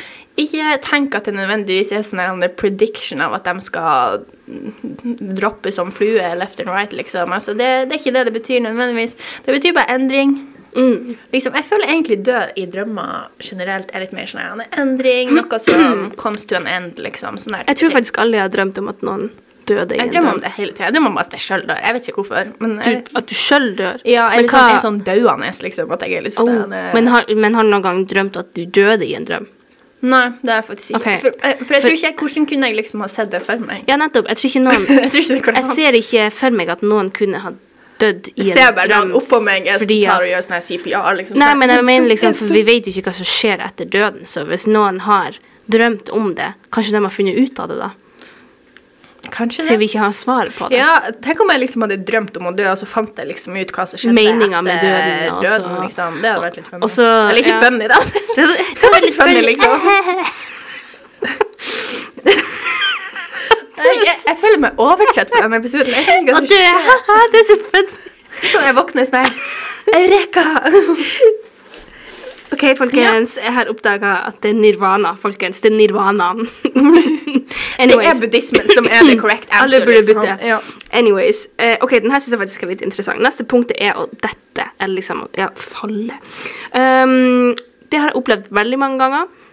[0.44, 4.22] ikke tenk at det nødvendigvis er sånn en prediction av at de skal
[5.40, 7.32] droppe som flue left and right, liksom.
[7.32, 9.16] Altså, det, det er ikke det det betyr nødvendigvis.
[9.46, 10.36] Det betyr bare endring.
[10.76, 11.16] Mm.
[11.34, 15.58] Liksom, jeg føler egentlig død i drømmer generelt er litt mer sånn en endring, noe
[15.58, 17.38] som comes to an end, liksom.
[17.42, 19.30] Sånn der Jeg tror faktisk alle jeg har drømt om at noen
[19.66, 20.88] døde i Jeg drømmer om det hele tida.
[20.88, 21.80] Jeg drømmer om at jeg sjøl dør.
[21.84, 22.52] Jeg vet ikke hvorfor.
[22.62, 24.04] Men jeg, Du, at du sjøl dør.
[24.08, 25.90] ja, Men eller sånn, en sånn dauende, liksom.
[25.98, 28.54] At jeg er litt Oh, sånn men, har, men har du noen gang drømt at
[28.54, 29.50] du døde i en drøm?
[30.02, 31.00] Nei, det har jeg faktisk ikke.
[31.00, 31.16] Okay.
[31.20, 33.82] For, eh, for jeg tror ikke Hvordan kunne jeg liksom ha sett det for meg?
[33.86, 34.28] Ja, nettopp.
[34.32, 37.42] Jeg tror ikke noen jeg tror ikke Jeg ser ikke for meg at noen kunne
[37.44, 37.52] ha
[38.00, 39.12] dødd i Jeg en ser bare drøm.
[39.20, 41.36] oppå meg jeg fordi tar og at- gjør sånn CPR, liksom.
[41.36, 44.24] Nei, men jeg mener liksom, for vi vet jo ikke hva som skjer etter døden,
[44.24, 45.36] så hvis noen har
[45.68, 47.90] drømt om det, kanskje de har funnet ut av det da?
[49.34, 50.78] Kanskje Siden vi ikke har svar på det.
[50.80, 50.92] Ja,
[51.24, 53.72] tenk om jeg liksom hadde drømt om å dø, og så fant jeg liksom ut
[53.76, 56.20] hva som skjedde Meningen med døden, og døden liksom.
[56.22, 56.82] Det hadde vært litt funny.
[56.88, 57.60] Også, Eller ikke ja.
[57.64, 58.00] funny, da.
[58.10, 59.72] Det, det, Det var litt funny, liksom.
[63.80, 65.92] Jeg, jeg, jeg føler meg overtrøtt på denne episoden.
[65.94, 67.30] Jeg skjønner ikke hva som skjer.
[67.32, 67.94] det er så fett.
[68.40, 69.32] Så jeg våkner sånn her
[70.00, 70.44] Eureka!
[72.52, 75.60] Ok, folkens, jeg har oppdaga at det er nirvana, folkens.
[75.62, 76.32] Det er nirvana.
[77.80, 79.62] Det er buddhismen som er the correct answer.
[79.62, 80.20] Alle burde liksom.
[80.20, 80.46] bytte.
[80.46, 80.58] Ja.
[80.92, 81.46] Anyways.
[81.62, 83.22] Uh, ok, den her syns jeg faktisk er litt interessant.
[83.24, 86.18] Neste punkt er å dette, eller liksom ja, falle.
[86.76, 87.54] Um,
[87.90, 89.48] det har jeg opplevd veldig mange ganger.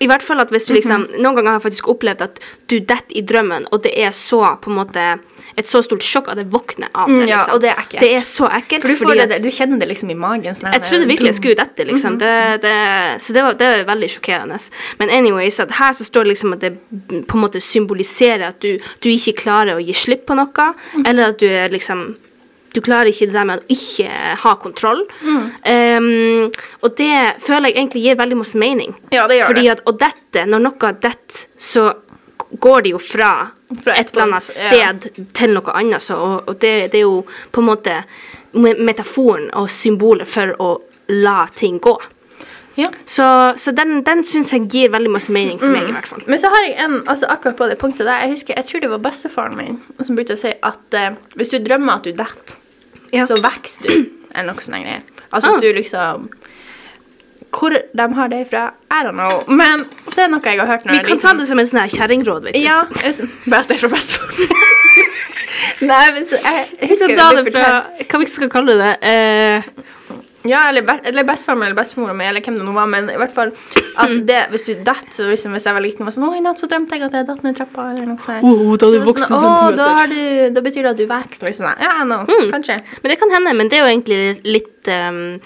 [0.00, 1.20] I hvert fall at hvis du liksom Mhm.
[1.22, 4.58] Noen ganger har jeg faktisk opplevd at du detter i drømmen, og det er så
[4.60, 5.20] på en måte
[5.56, 7.14] et så stort sjokk at jeg våkner av det.
[7.14, 7.28] Liksom.
[7.28, 7.54] ja, liksom.
[7.54, 8.00] og det er ekkelt.
[8.00, 8.82] Det er så ekkelt.
[8.82, 10.54] For du, fordi fordi det, at- du kjenner det liksom i magen.
[10.54, 12.18] Sånn jeg trodde virkelig jeg skulle dette, liksom.
[12.18, 12.74] det, det,
[13.22, 14.58] så det var, det var veldig sjokkerende.
[14.98, 16.72] Men anyways, at her så står det liksom at det
[17.26, 20.46] på en måte symboliserer at du, du ikke klarer å gi slipp på noe,
[20.94, 21.06] Mhm.
[21.06, 22.16] eller at du er liksom
[22.76, 25.02] du klarer ikke det der med å ikke ha kontroll.
[25.24, 25.44] Mm.
[25.66, 27.12] Um, og det
[27.44, 28.92] føler jeg egentlig gir veldig masse mening.
[29.14, 29.76] Ja, det gjør Fordi det.
[29.76, 31.86] at å dette, når noe detter, så
[32.62, 33.30] går det jo fra,
[33.82, 35.24] Fra et et eller annet sted ja.
[35.34, 36.04] til noe annet.
[36.04, 38.02] Så, og og det, det er jo på en måte
[38.56, 40.70] metaforen og symbolet for å
[41.12, 41.96] la ting gå.
[42.76, 42.90] Ja.
[43.08, 43.24] Så,
[43.56, 46.22] så den, den syns jeg gir veldig masse mening for meg, i hvert fall.
[46.28, 48.84] Men så har jeg en, altså akkurat på det punktet der, jeg husker, jeg tror
[48.84, 52.12] det var bestefaren min som brukte å si at eh, hvis du drømmer at du
[52.12, 52.55] detter,
[53.12, 53.26] Ja.
[53.26, 55.02] så vokser du, eller noe sånt greier.
[55.32, 55.60] Altså Ah.
[55.60, 56.28] du liksom
[57.56, 59.44] Hvor de har det fra, I don't know.
[59.48, 61.88] Men det er noe jeg har hørt når Vi kan ta det som en sånn
[61.88, 62.50] kjerringråd.
[62.56, 62.84] Ja,
[63.46, 64.48] bare at det er fra bestefaren.
[65.90, 67.68] Nei, men så jeg, jeg husker skal det fra
[68.10, 68.92] Hva vi skal kalle det?
[69.02, 69.62] Eh,
[70.48, 73.16] Ja, eller, eller bestefaren min eller bestemora mi, eller hvem det nå var, men i
[73.20, 73.52] hvert fall
[73.96, 76.42] at det, hvis du detter, så liksom hvis jeg var liten, var sånn Å, i
[76.44, 78.44] natt så drømte jeg at jeg datt ned trappa, eller noe sånt.
[78.46, 80.92] Åh, da Så du er vokst en sånn, Å, centimeter." da, du, da betyr det
[80.94, 81.70] at du vokser, liksom.
[81.82, 82.50] Ja, no, Mm.
[82.52, 82.80] kanskje.
[83.02, 85.40] Men det kan hende, men det er jo egentlig litt ehm,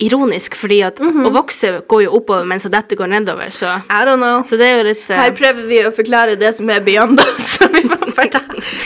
[0.00, 1.26] ironisk, fordi at Mhm.
[1.26, 4.42] å vokse går jo oppover, mens dette går nedover, så, I don't know.
[4.46, 7.18] så det er jo litt uh, Her prøver vi å forklare det som er beyond
[7.20, 7.48] us.
[7.58, 8.40] Så vi får bare ta,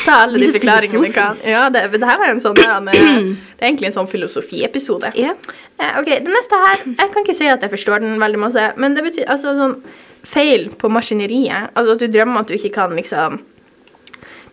[0.07, 1.37] ta alle de forklaringene vi kan.
[1.47, 3.19] Ja, det, det her var en sånn ja, eh,
[3.59, 5.13] Det er egentlig en sånn filosofiepisode.
[5.15, 5.37] Yeah.
[5.79, 8.65] Eh, ok, det neste her Jeg kan ikke si at jeg forstår den veldig masse,
[8.81, 9.77] men det betyr altså sånn
[10.25, 11.71] feil på maskineriet.
[11.77, 13.41] Altså at du drømmer at du ikke kan liksom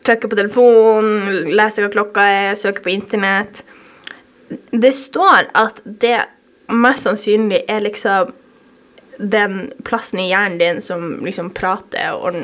[0.03, 3.63] trykke på telefonen, lese hva klokka er, søke på internett.
[4.71, 6.17] Det står at det
[6.69, 8.33] mest sannsynlig er liksom
[9.19, 12.37] den plassen i hjernen din som liksom prater og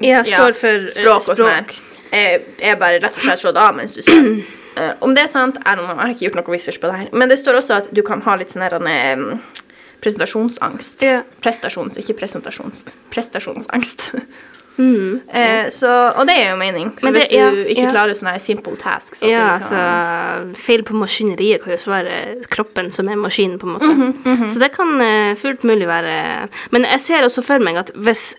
[0.00, 1.72] Ja, står for, eh, språk og sånn her,
[2.12, 4.44] er, er bare rett og slett slått av mens du sover.
[4.76, 6.92] Uh, om det er sant, I don't know, jeg har ikke gjort noe research på
[6.92, 7.10] det her.
[7.12, 9.42] Men det står også at du kan ha litt sånn her um,
[10.02, 11.02] presentasjonsangst.
[11.02, 11.26] Yeah.
[11.42, 12.86] Prestasjons, ikke presentasjons.
[13.14, 14.12] Prestasjonsangst.
[14.78, 15.20] Mm.
[15.28, 16.92] Eh, så, og det er jo mening.
[16.98, 17.90] For Men det- hvis du ja, ikke ja.
[17.90, 23.08] klarer sånne simple tasks Ja, så liksom, Feil på maskineriet kan jo svare kroppen som
[23.08, 23.92] er maskinen, på en måte.
[24.24, 27.90] Mhm, Så det kan uh, fullt mulig være Men jeg ser også for meg at
[27.94, 28.34] hvis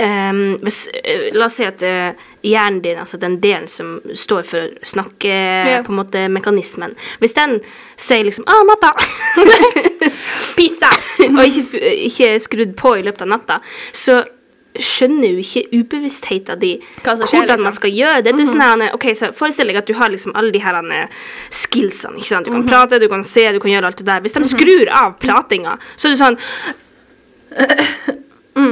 [0.00, 2.12] um, hvis, uh, La oss si at uh,
[2.42, 7.60] hjernen din, altså den delen som står for snakke, på en måte mekanismen Hvis den
[7.96, 8.94] sier liksom 'Å, natta!'
[10.56, 11.20] Peace out!
[11.38, 13.60] og ikke, ikke skrudd på i løpet av natta,
[13.92, 14.22] så
[14.78, 17.72] skjønner jo ikke ubevisstheten din hvordan man liksom.
[17.72, 18.32] skal gjøre det.
[18.36, 20.74] det er sånn her, ok, så Forestill deg at du har liksom alle de her
[20.92, 21.06] eh,
[21.50, 22.16] skillsene.
[22.16, 22.46] ikke sant?
[22.46, 22.66] Du Mhm.
[22.66, 24.20] kan prate, du kan se, du kan gjøre alt det der.
[24.20, 26.38] Hvis de skrur av pratinga, så er det sånn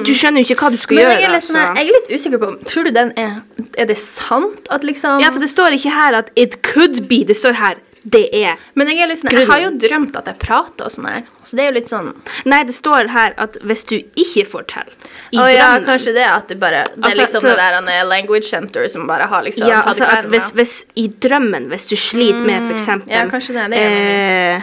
[0.05, 1.01] Du skjønner jo ikke hva du skal Mm.
[1.01, 1.21] Men gjøre.
[1.21, 1.77] jeg er, litt sånn, altså.
[1.77, 3.43] jeg er litt usikker på Tror du den er
[3.79, 7.25] Er det sant at liksom Ja, for det står ikke her at 'it could be'.
[7.27, 8.57] Det står her 'det er'.
[8.75, 11.23] Men jeg er sånn Jeg har jo drømt at jeg prater og sånn her.
[11.45, 14.67] Så det er jo litt sånn Nei, det står her at hvis du ikke får
[14.67, 14.89] til
[15.33, 17.75] i Å ja, kanskje det at det bare Det er Altså, liksom så- det der
[17.75, 21.69] han er language center som bare har liksom Ja, altså at hvis, hvis i drømmen,
[21.69, 23.11] hvis du sliter med eksempel Mm.
[23.11, 24.63] ja, kanskje det, det er eh,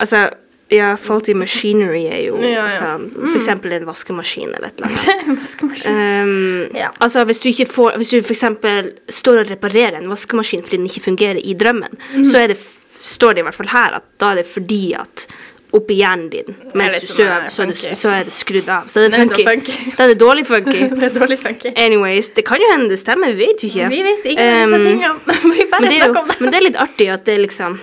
[0.00, 0.30] Altså,
[0.72, 2.64] ja, faulty machinery er jo Ja, ja.
[2.64, 5.38] altså, for eksempel en vaskemaskin eller et eller annet.
[5.92, 6.88] Um, Ja.
[7.00, 10.86] Altså, hvis du ikke får Hvis du eksempel står og reparerer en vaskemaskin fordi den
[10.90, 12.24] ikke fungerer i drømmen, Mhm.
[12.24, 12.58] så det,
[13.02, 15.26] står det i hvert fall her at da er det fordi at
[15.74, 17.64] oppi hjernen din mens du sover, så,
[17.96, 18.86] så er det skrudd av.
[18.92, 19.44] Så det er funky.
[19.48, 19.76] funky.
[19.96, 20.82] Da er det dårlig funky.
[21.00, 21.72] det er dårlig funky.
[21.76, 23.88] Anyways, det kan jo hende det stemmer, vi vet jo ikke.
[23.88, 25.54] Vi vet ikke om disse Um, tingene.
[25.56, 26.40] Vi bare men det, er jo, snakker om det.
[26.40, 27.78] men det er litt artig at det liksom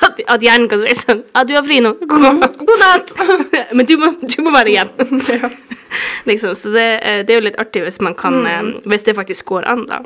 [0.00, 1.92] At, at hjernen kan si sånn Ja, du har fri nå.
[2.08, 3.12] God natt!
[3.76, 4.92] Men du må, du må være igjen.
[6.30, 8.70] liksom, så det, eh, det er jo litt artig hvis man kan mm.
[8.88, 10.02] Hvis det faktisk går an, da.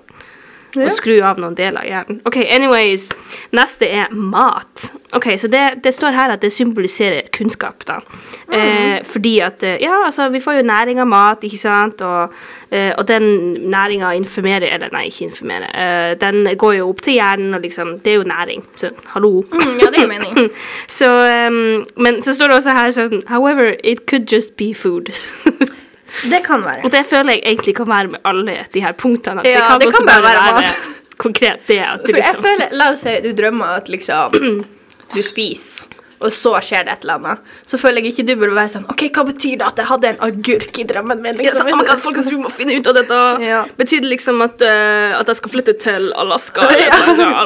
[0.75, 2.21] Å skru av noen deler av hjernen.
[2.27, 3.09] OK, anyways.
[3.55, 4.89] Neste er mat.
[5.15, 8.01] Ok, Så det, det står her at det symboliserer kunnskap, da.
[8.49, 8.57] Mm.
[8.59, 12.35] Eh, fordi at eh, Ja, altså, vi får jo næring av mat, ikke sant, og,
[12.71, 13.25] eh, og den
[13.71, 15.71] næringa informerer Eller nei, ikke informerer.
[15.75, 18.67] Eh, den går jo opp til hjernen, og liksom Det er jo næring.
[18.77, 19.45] Så hallo.
[19.53, 20.51] Mm, ja, det gir mening.
[20.89, 21.09] Så,
[21.49, 25.13] um, men så står det også her sånn However, it could just be food.
[26.31, 26.85] Det kan være.
[26.85, 29.41] og det føler jeg egentlig kan være med alle de her punktene.
[29.41, 30.75] At Ja, det kan det kan bare være være,
[31.25, 31.79] konkret det.
[31.79, 32.23] At For liksom.
[32.23, 34.33] jeg føler, La oss si du drømmer at liksom
[35.15, 35.87] du spiser,
[36.21, 37.53] og så skjer det et eller annet.
[37.67, 40.11] Så føler jeg ikke du burde være sånn OK, hva betyr det at jeg hadde
[40.13, 41.41] en agurk i drømmen min?
[41.41, 41.71] ja, Liksom?
[41.73, 43.21] oh my folkens, vi må finne ut av dette.
[43.45, 43.63] Ja.
[43.79, 46.69] Betyr det liksom at, uh, at jeg skal flytte til Alaska?
[46.85, 46.99] Ja.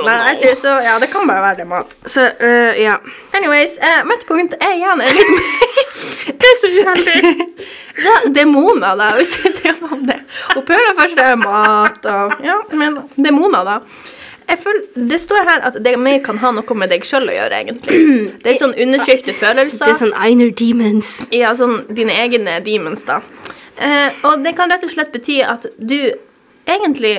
[0.02, 1.92] Nei, tror så, ja, det kan bare være det mat.
[2.08, 2.96] Så, uh, ja.
[3.36, 7.66] Anyways, uh, mitt punkt er igjen litt litt Det er så uheldig.
[8.04, 10.20] ja, Demoner, da, hvis vi tenker om det.
[10.54, 13.78] Hun prøver først det er mat og Ja, men demoner, da.
[14.48, 17.34] Jeg føler, det står her at det mer kan ha noe med deg sjøl å
[17.36, 17.98] gjøre, egentlig.
[18.42, 19.84] Det er sånn undertrykte følelser.
[19.90, 21.10] Det er sånn Einer Demons.
[21.34, 23.20] Ja, sånn dine egne demons, da.
[23.76, 25.98] Eh, og det kan rett og slett bety at du
[26.68, 27.12] egentlig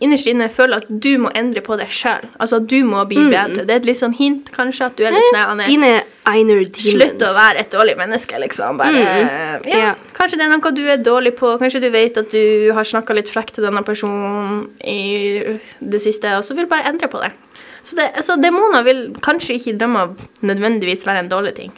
[0.00, 2.24] innerst inne føler at du må endre på deg sjøl.
[2.40, 3.64] Altså at du må bli bedre.
[3.66, 5.92] Det er et litt sånn hint, kanskje, at du er litt sånn Dine
[6.26, 6.82] Einer demons.
[6.90, 8.76] Slutt å være et dårlig menneske, liksom.
[8.80, 9.66] Bare, Mm.
[9.68, 9.94] ja, Yeah.
[10.12, 11.58] Kanskje det er noe du er dårlig på.
[11.58, 16.26] Kanskje du vet at du har snakka litt frekt til denne personen i det siste,
[16.36, 17.32] og så vil du bare endre på det.
[17.82, 21.72] Så, det, så demoner vil kanskje ikke drømme nødvendigvis være en dårlig ting.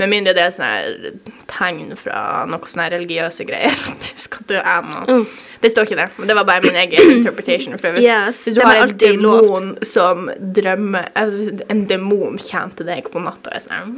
[0.00, 3.74] Med mindre det er sånne tegn fra noen sånne religiøse greier.
[3.92, 5.02] At du skal dø ennå.
[5.08, 5.26] Mm.
[5.62, 7.76] Det står ikke det, men det var bare min egen interpretation.
[7.80, 12.76] For hvis, Yes, hvis du har en demon som drømmer Altså hvis en demon kommer
[12.78, 13.94] til deg på natta og sånn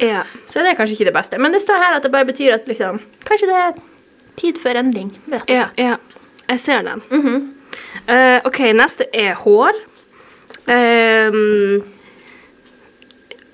[0.00, 0.24] Ja.
[0.46, 1.38] så det er kanskje ikke det beste.
[1.40, 3.78] Men det står her at det bare betyr at liksom Kanskje det er
[4.38, 5.84] tid for endring, rett og ja, slett.
[5.84, 5.96] ja.
[6.48, 7.02] Jeg ser den.
[7.10, 7.40] Mm -hmm.
[8.08, 9.72] uh, OK, neste er hår.
[10.68, 11.82] Ehm,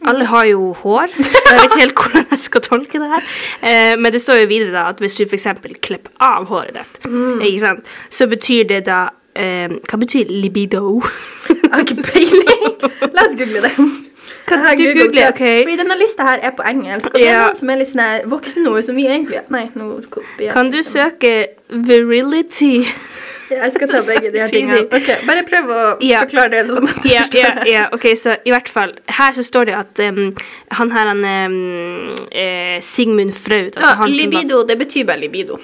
[0.05, 3.27] alle har jo hår, så jeg vet ikke helt hvordan jeg skal tolke det her.
[3.63, 5.47] Eh, men det står jo videre da at hvis du f.eks.
[5.83, 7.41] klipper av håret ditt, Mm.
[7.41, 9.03] ikke sant, så betyr det da
[9.37, 11.03] eh, Hva betyr libido?
[11.49, 12.91] Jeg har ikke peiling.
[13.15, 13.73] La oss google det.
[14.47, 15.29] Kan Jeg har du googlet google, det.
[15.33, 15.63] ok?
[15.65, 17.45] Fordi denne lista her er på engelsk, og det er Ja.
[17.47, 20.77] noen som er litt sånn her voksenord som vi egentlig Nei, nå kopierer Kan du
[20.77, 20.85] jeg.
[20.85, 21.31] søke
[21.71, 22.85] virility?
[23.51, 24.81] Jeg skal ta begge de her tingene.
[24.95, 26.21] Okay, Bare prøv å Ja.
[26.25, 29.45] forklare det sånn at du Ja, ja, ja, ok, så i hvert fall Her så
[29.45, 30.35] står det at um,
[30.79, 35.59] han her han um, eh, Sigmund Fraud altså Ja, libido, det betyr bare libido.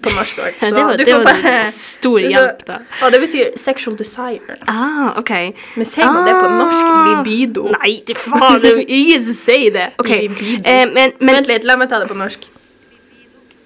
[0.00, 0.54] På norsk òg.
[0.60, 2.76] Så det var- det var bare, stor hjelp, da.
[3.04, 4.56] Og det betyr sexual desire.
[4.70, 5.30] Ah, ok.
[5.76, 6.86] Men sier man det på norsk?
[6.86, 7.10] Ah.
[7.10, 7.66] Libido?
[7.74, 9.90] Nei, faen, det er jo ingen som sier det.
[9.98, 10.28] Okay.
[10.28, 10.62] Libido.
[10.64, 12.46] eh, men, men Vent litt, la meg ta det på norsk.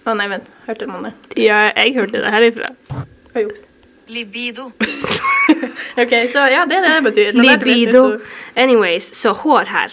[0.05, 0.49] Å nei, vent.
[0.67, 1.13] Hørte man det?
[1.41, 2.73] Ja, jeg hørte det herifra.
[3.35, 3.65] Juks.
[4.09, 4.71] Libido.
[5.95, 7.37] Ok, så ja, det er det det betyr.
[7.39, 8.01] Libido.
[8.59, 9.93] Anyways, så hår her.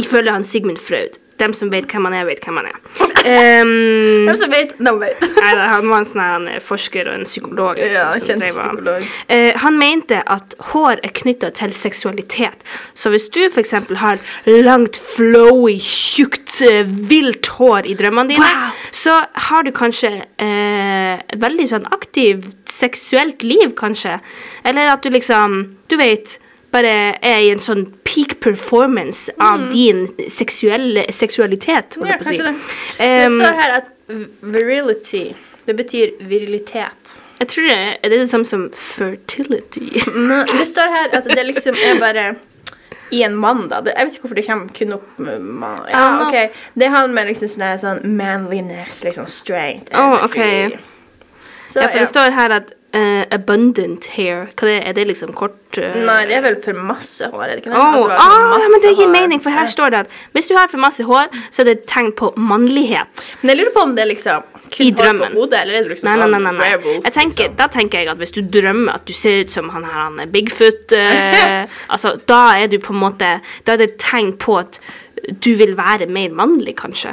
[0.00, 1.18] Ifølge han Sigmund Freud.
[1.42, 2.78] Dem som vet hvem han er, vet hvem han er.
[3.22, 5.20] Um, dem som vet, de vet.
[5.36, 7.78] Nei, da, han var en sånn han er forsker og en psykolog.
[7.78, 9.04] liksom, Ja, kjent psykolog.
[9.30, 12.66] Eh, han mente at hår er knytta til seksualitet.
[12.98, 13.76] Så hvis du f.eks.
[14.02, 14.18] har
[14.66, 18.74] langt, flowy, tjukt, uh, vilt hår i drømmene dine, Wow.
[18.90, 20.10] så har du kanskje
[20.42, 24.18] uh, et veldig sånn aktivt seksuelt liv, kanskje.
[24.66, 26.40] Eller at du liksom Du vet
[26.72, 32.06] bare er i en sånn peak performance av din seksualitet, Mm.
[32.08, 32.36] Ja, kanskje si.
[32.38, 32.44] det.
[32.44, 32.54] det.
[32.98, 33.90] Det Um, står her at
[34.42, 35.34] virility,
[35.66, 37.18] det betyr virilitet.
[37.40, 39.88] Jeg tror det er det, det samme som fertility.
[40.58, 42.34] Det står her at det liksom er bare
[43.12, 43.82] i en mann, da.
[43.84, 45.80] Jeg vet ikke hvorfor det kommer kun opp med mann.
[45.90, 46.28] Ja, Ah.
[46.28, 46.48] okay.
[46.78, 49.90] Det har med liksom sånn, sånn manliness, liksom strength.
[49.92, 50.36] Å, ok.
[50.38, 50.78] energy.
[51.68, 55.32] Så, Ja, for det står her at eh, abundant hair Hva det, Er det liksom
[55.36, 55.96] kort uh...
[55.96, 58.16] Nei, det er vel for masse hår, er det ikke det?
[58.16, 60.82] Ah, ja, men det gir mening, for her står det at hvis du har for
[60.82, 64.04] masse hår, så er det et tegn på mannlighet Men jeg lurer på om det
[64.06, 65.24] er liksom kun i hår drømmen.
[65.24, 66.38] på hodet, eller er det liksom Nei, nei, nei.
[66.38, 66.68] sånn nei, nei.
[66.70, 67.58] werewolf, tenker, liksom?
[67.60, 70.20] Da tenker jeg at hvis du drømmer at du ser ut som han her han
[70.22, 73.34] er Bigfoot uh, altså, Da er du på en måte
[73.66, 74.80] Da er det et tegn på at
[75.22, 77.12] du vil være mer mannlig, kanskje.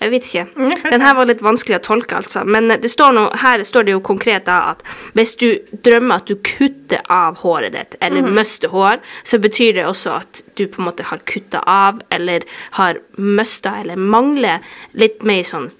[0.00, 0.46] Jeg vet ikke.
[0.56, 0.72] Mm.
[0.90, 2.42] Den her var litt vanskelig å tolke, altså.
[2.44, 4.82] Men det står noe, her står det jo konkret da at
[5.14, 5.46] hvis du
[5.86, 8.34] drømmer at du kutter av håret ditt, eller Mhm.
[8.34, 12.42] mister hår, så betyr det også at du på en måte har kutta av, eller
[12.72, 14.60] har mista, eller mangler
[14.92, 15.70] litt mer sånn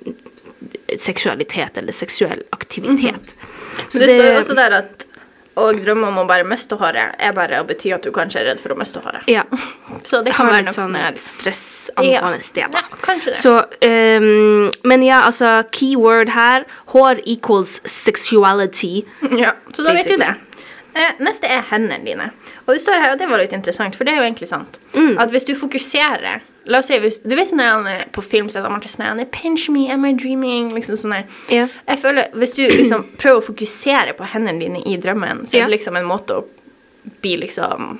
[0.98, 3.34] seksualitet eller seksuell aktivitet.
[3.88, 5.04] Så Men det, står jo også der at
[5.60, 8.48] og drømme om å bare miste håret er bare å bety at du kanskje er
[8.50, 9.26] redd for å miste håret.
[9.30, 9.44] Ja.
[10.08, 12.46] Så det kan har være noe sånn stressangående ja.
[12.46, 12.78] sted.
[12.78, 13.38] Ja, kanskje det.
[13.38, 13.54] Så,
[13.86, 19.04] um, men ja, altså, keyword her, hår equals sexuality.
[19.44, 20.32] Ja, så da vet du det.
[20.94, 22.28] Eh, neste er hendene dine.
[22.64, 24.78] Og det står her, og det var litt interessant, for det er jo egentlig sant,
[24.94, 25.16] Mm.
[25.18, 28.24] at hvis du fokuserer La oss si, hvis, Du vet sånn når han er på
[28.24, 30.72] filmsett alltid sånn her, Pinch me, am I dreaming?
[30.74, 31.28] Liksom sånn her.
[31.52, 31.68] Ja.
[31.88, 35.68] Jeg føler, Hvis du liksom prøver å fokusere på hendene dine i drømmen, så er
[35.68, 36.46] det liksom en måte å
[37.20, 37.98] bli liksom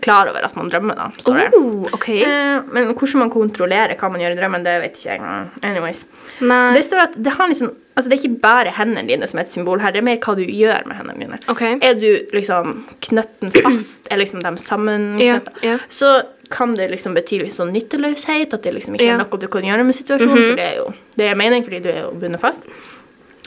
[0.00, 1.08] klar over at man drømmer, da.
[1.18, 1.46] Står det.
[1.58, 2.20] Oh, okay.
[2.22, 5.20] Eh, men hvordan man kontrollerer hva man gjør i drømmen, det vet ikke jeg.
[5.20, 5.66] ikke.
[5.66, 6.04] Anyways.
[6.40, 6.74] Nei.
[6.76, 9.42] Det står at det har liksom Altså det er ikke bare hendene dine som er
[9.44, 11.38] et symbol her, det er mer hva du gjør med hendene dine.
[11.52, 11.74] Okay.
[11.84, 15.78] Er du liksom knøtten fast, er liksom dem sammenknytta, Ja, ja.
[15.92, 19.18] så kan det liksom bety litt sånn nytteløshet, at det liksom ikke Ja.
[19.18, 20.86] er noe du kan gjøre med situasjonen, for det er jo
[21.18, 22.64] det er mening, fordi du er jo bundet fast.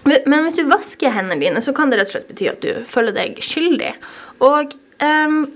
[0.05, 2.83] Men hvis du vasker hendene dine, så kan det rett og slett bety at du
[2.91, 3.93] føler deg skyldig.
[4.43, 5.47] Og ehm,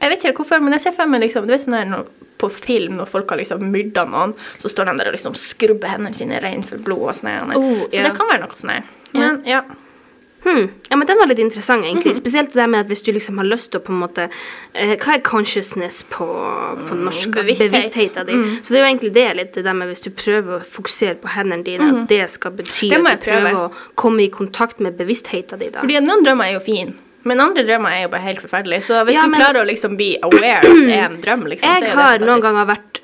[0.00, 1.86] jeg vet ikke helt hvorfor, men jeg ser for meg liksom, du vet sånn her
[1.90, 2.06] når,
[2.38, 5.88] på film når folk har liksom myrda noen, så står de der og liksom skrubber
[5.88, 7.32] hendene sine rene for blod og sånn.
[7.32, 7.56] her.
[7.56, 8.06] Oh, så ja.
[8.10, 8.82] det kan være noe sånn her.
[9.16, 9.62] Men ja.
[10.46, 10.68] Hmm.
[10.90, 12.12] Ja, men den var litt interessant, egentlig.
[12.12, 12.18] Mhm.
[12.20, 14.28] Spesielt det der med at hvis du liksom har lyst til å på en måte
[14.74, 16.26] eh, Hva er consciousness på,
[16.86, 17.32] på norsk?
[17.32, 17.72] Altså, bevissthet.
[17.72, 18.44] bevisstheten din.
[18.44, 18.52] Mm.
[18.62, 21.16] Så det er jo egentlig det litt det der med hvis du prøver å fokusere
[21.24, 23.08] på hendene dine, at det skal bety Mhm.
[23.08, 23.64] Det at du prøver prøve.
[23.64, 25.72] å komme i kontakt med bevisstheten din.
[25.72, 25.80] da.
[25.82, 26.94] Fordi noen drømmer er jo fine,
[27.26, 28.84] Men andre drømmer er jo bare helt forferdelige.
[28.86, 31.44] Så hvis Ja, du men- klarer å liksom bli aware at det er en drøm,
[31.50, 33.00] liksom, så er Jeg har noen ganger vært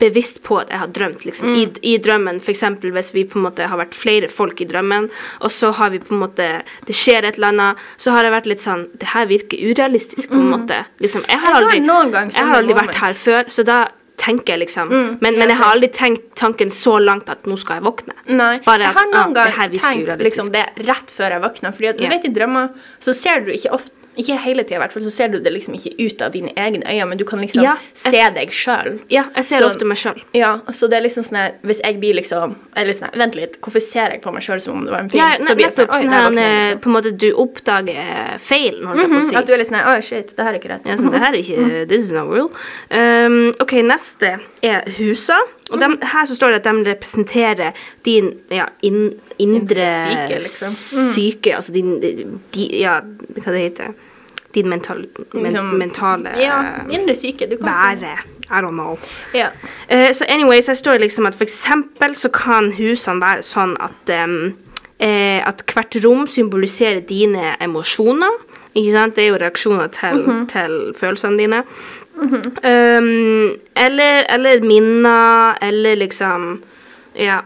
[0.00, 1.50] bevisst på at jeg har drømt, liksom.
[1.60, 5.10] I, I drømmen, eksempel hvis vi på en måte har vært flere folk i drømmen,
[5.44, 6.46] og så har vi på en måte
[6.88, 10.30] Det skjer et eller annet, så har jeg vært litt sånn Det her virker urealistisk,
[10.30, 10.84] på en måte.
[11.04, 13.64] Liksom, jeg har Jeg har aldri, noen gang jeg har aldri vært her før, så
[13.68, 13.88] da
[14.20, 14.90] tenker liksom.
[14.92, 18.16] liksom Men, men jeg har aldri tenkt tanken så langt at nå skal jeg våkne.
[18.30, 21.74] Nei, Bare jeg har noen ah, det gang tenkt liksom, det rett før jeg våkner.
[21.76, 24.78] Fordi at, du vet i drømmer så ser du ikke ofte ikke hele tida, i
[24.82, 27.24] hvert fall, så ser du det liksom ikke ut av dine egne øyne, men du
[27.24, 29.00] kan liksom Ja, se deg sjøl.
[29.08, 30.20] Ja, jeg ser Så- ofte meg sjøl.
[30.34, 33.60] Ja, så det er liksom sånn at Hvis jeg blir liksom Eller sånn Vent litt,
[33.60, 35.22] hvorfor ser jeg på meg sjøl som om det var en film?
[35.22, 36.80] Ja, så blir jeg sånn, Sånn her, jeg, eh, liksom.
[36.80, 39.36] på en måte du oppdager feilen, holdt jeg på å si.
[39.36, 40.86] At du er litt sånn Oi, shit, det her er ikke rett.
[40.86, 42.50] Ja, sånn, det her er ikke This is not real.
[42.90, 45.38] Um, ok, neste er husa.
[45.72, 50.76] Og dem, her så står det at de representerer din ja, in, indre syke, liksom.
[51.14, 51.56] syke.
[51.56, 53.00] Altså din di, Ja,
[53.36, 53.94] hva det heter
[54.52, 57.48] Din mental, men, Liksom, mentale Ja, indre syke.
[57.50, 58.18] Du kan være.
[58.50, 58.98] I don't know.
[59.34, 59.48] Ja.
[59.88, 63.76] Uh, så anyways, her står det liksom at for eksempel så kan husene være sånn
[63.80, 64.52] at um,
[65.00, 68.42] uh, at hvert rom symboliserer dine emosjoner.
[68.74, 69.16] Ikke sant?
[69.16, 71.62] Det er jo reaksjoner til, til følelsene dine.
[72.14, 76.62] Um, eller, eller minner, eller liksom
[77.14, 77.42] Ja,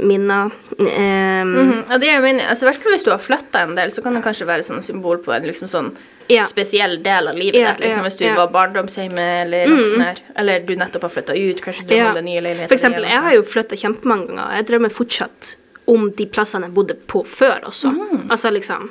[0.00, 0.50] minner.
[0.78, 1.82] Mm -hmm.
[1.90, 4.14] ja, det er min, altså, hvert fall hvis du har flytta en del, så kan
[4.14, 5.90] det kanskje være sånn symbol på en liksom sånn
[6.26, 6.44] Ja.
[6.44, 7.80] spesiell del av livet Ja, ditt.
[7.80, 10.18] Liksom, ja, hvis du var barndomshjemme eller noe sånt her.
[10.36, 12.08] Eller du nettopp har flytta ut, kanskje drømmer Ja.
[12.08, 12.68] om den nye leiligheten.
[12.68, 14.56] For eksempel, jeg har jo flytta kjempemange ganger.
[14.56, 15.56] Jeg drømmer fortsatt
[15.86, 17.92] om de plassene jeg bodde på før også.
[18.30, 18.90] Altså liksom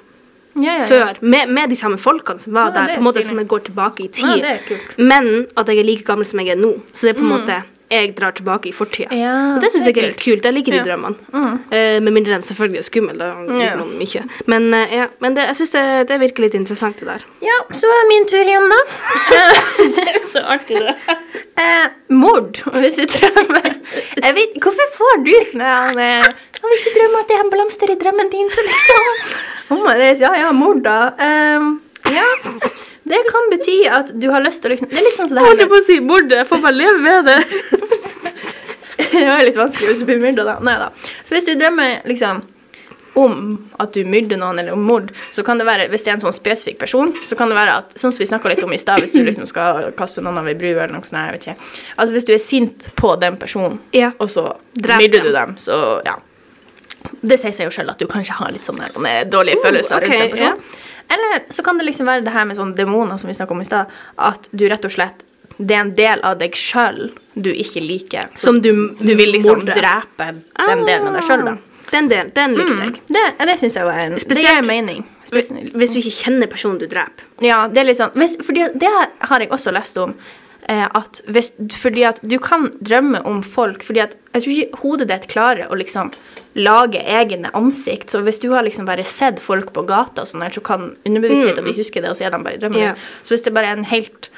[0.63, 3.23] ja, ja, før, med, med de samme folkene som var der, er på en måte
[3.25, 4.45] som jeg går tilbake i tid.
[4.97, 6.73] Men at jeg er like gammel som jeg er nå.
[6.93, 9.15] Så det er på en måte jeg drar tilbake i fortida.
[9.17, 10.45] Ja, og det syns jeg er litt kult.
[10.45, 11.17] Jeg liker de drømmene.
[11.33, 13.29] Uh, med mindre de selvfølgelig er skumle.
[13.57, 14.25] Ja.
[14.51, 17.25] Men, uh, ja, men det, jeg syns det, det virker litt interessant, det der.
[17.45, 18.79] Ja, så er det min tur igjen, da.
[19.97, 20.95] det er så artig, det.
[21.57, 21.87] uh,
[22.23, 23.71] mord, hvis du drømmer.
[24.19, 25.65] Jeg vet, hvorfor får du sånn
[26.69, 29.09] Hvis du drømmer at det er blomster i drømmen din, så liksom
[29.73, 30.99] oh my Ja, ja, mord, da.
[32.11, 32.27] Ja.
[33.09, 35.39] Det kan bety at du har lyst til å liksom Det er litt sånn som
[35.39, 36.37] det her holdt på å si mordet.
[36.43, 37.39] Jeg får bare leve med det.
[39.09, 40.55] Det er litt vanskelig hvis du blir myrda, da.
[40.61, 40.89] Nei da.
[41.25, 42.43] Så hvis du drømmer liksom
[43.19, 46.17] om at du myrder noen, eller om mord, så kan det være, hvis det er
[46.17, 48.73] en sånn spesifikk person, så kan det være at Sånn som vi snakka litt om
[48.75, 51.35] i stad, hvis du liksom skal kaste noen av ei bru eller noe sånt, jeg
[51.35, 51.69] vet ikke.
[51.97, 54.11] Altså hvis du er sint på den personen, Ja.
[54.19, 54.45] og så
[54.77, 55.55] myrder du dem.
[55.57, 56.19] så ja.
[57.21, 60.09] Det sier seg jo sjøl at du kanskje har litt sånne, sånne dårlige følelser okay,
[60.09, 60.88] rundt den personen.
[61.09, 63.61] Eller så kan det liksom være det her med sånne demoner som vi snakka om
[63.61, 65.25] i stad, at du rett og slett
[65.59, 68.29] det er en del av deg sjøl du ikke liker.
[68.39, 69.73] Som du du vil liksom morde.
[69.75, 71.55] drepe den delen av deg sjøl, da.
[71.91, 72.93] Den delen, den likte jeg.
[73.09, 75.03] Det, det syns jeg var en Spesielt- mening.
[75.25, 77.25] Spesielt- hvis du ikke kjenner personen du dreper.
[77.41, 78.87] Ja, det er litt sånn hvis, fordi Det
[79.19, 80.13] har jeg også lest om.
[80.67, 84.81] Eh, at hvis, fordi at du kan drømme om folk fordi at jeg tror ikke
[84.83, 86.11] hodet ditt klarer å liksom
[86.59, 88.11] lage egne ansikt.
[88.11, 90.91] Så hvis du har liksom bare sett folk på gata, og sånn her, så kan
[91.07, 92.81] underbevisstheten din huske det, og så er de bare i drømmen.
[92.81, 93.07] yeah.
[93.23, 94.29] Så hvis det bare er en helt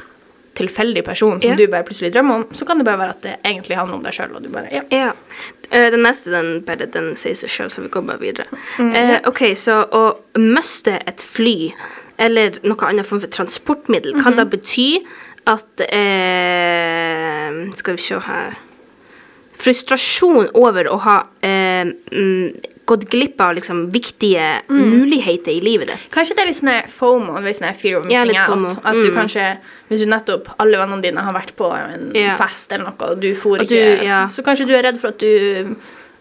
[0.60, 1.58] tilfeldig person som yeah.
[1.58, 4.06] du bare plutselig drømmer om, så kan det bare være at det egentlig handler om
[4.06, 4.38] deg sjøl,
[4.76, 4.84] ja.
[4.92, 5.18] Yeah.
[5.72, 8.62] Uh, den neste den, bare, den sier seg sjøl, så vi går bare videre.
[8.78, 10.04] Mm, uh, ok, Så å
[10.40, 11.72] miste et fly
[12.22, 14.90] eller noe annet form for transportmiddel kan det da bety
[15.48, 18.58] at eh, Skal vi se her
[19.62, 21.16] Frustrasjon over å ha
[21.46, 22.54] eh, mm,
[22.90, 24.88] gått glipp av liksom viktige Mm.
[24.90, 26.08] muligheter i livet ditt.
[26.16, 28.56] Kanskje det er litt sånn FOMO, sånn fear of missing ja, out.
[28.56, 28.72] FOMO.
[28.84, 29.16] At du Mm.
[29.20, 29.46] kanskje,
[29.90, 32.36] hvis du nettopp, alle vennene dine har vært på en Ja.
[32.38, 33.68] fest eller noe, og du Og ikke,
[34.00, 34.26] du- ja.
[34.28, 35.76] så kanskje du er redd for at du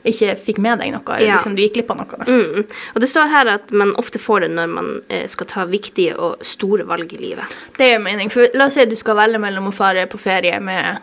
[0.05, 1.37] ikke fikk med deg noe, eller Ja.
[1.37, 2.25] liksom du gikk glipp av noe.
[2.27, 2.65] Mm.
[2.95, 6.17] Og det står her at man ofte får det når man eh, skal ta viktige
[6.17, 7.57] og store valg i livet.
[7.77, 10.19] Det gir mening, for la oss si at du skal velge mellom å fare på
[10.19, 10.99] ferie med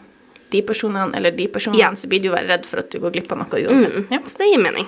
[0.50, 1.92] de personene eller de personene, Ja.
[1.96, 3.94] så blir du være redd for at du går glipp av noe uansett.
[3.94, 4.08] Mm.
[4.10, 4.20] Ja.
[4.26, 4.88] Så det gir mening.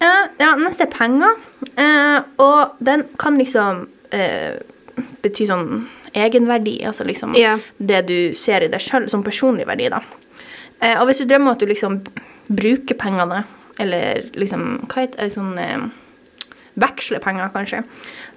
[0.00, 1.36] Eh, ja, neste er penger.
[1.76, 4.58] Eh, og den kan liksom eh,
[5.22, 5.86] bety sånn
[6.16, 7.58] egenverdi, altså liksom yeah.
[7.78, 10.00] det du ser i deg sjøl som personlig verdi, da.
[10.80, 12.00] Eh, og hvis du drømmer at du liksom
[12.46, 13.44] bruker pengene,
[13.78, 15.88] eller liksom Hva heter det sånn eh,
[16.76, 17.82] Veksle penger, kanskje.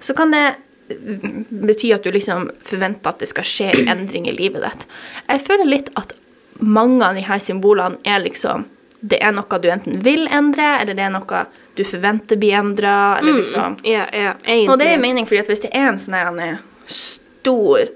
[0.00, 0.54] Så kan det
[0.88, 4.86] mm, bety at du liksom forventer at det skal skje en endring i livet ditt.
[5.28, 6.14] Jeg føler litt at
[6.60, 8.66] mange av disse symbolene er liksom
[9.00, 11.44] Det er noe du enten vil endre, eller det er noe
[11.76, 15.48] du forventer blir endra, eller liksom Ja, ja, yeah, Og det er mening, fordi at
[15.48, 16.58] hvis det er en sånn en
[16.90, 17.88] stor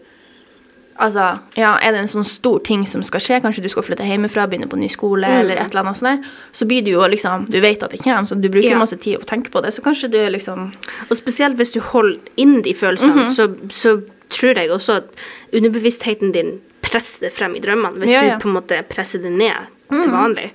[0.97, 4.05] Altså, ja, er det en sånn stor ting som skal skje, kanskje du skal flytte
[4.07, 7.01] hjemmefra, begynne på ny skole, eller et eller annet sånt, der, så blir du jo
[7.11, 8.79] liksom Du vet at det kommer, så du bruker Ja.
[8.79, 10.73] masse tid å tenke på det, så kanskje du liksom
[11.11, 13.35] Og spesielt hvis du holder inn de følelsene, Mhm.
[13.35, 15.05] så, så tror jeg også at
[15.53, 18.35] underbevisstheten din presser det frem i drømmene, hvis Ja, ja.
[18.37, 18.39] Mhm.
[18.39, 20.51] du på en måte presser det ned til vanlig.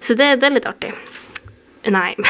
[0.00, 0.92] Så det, det er litt artig.
[1.92, 2.14] Nei.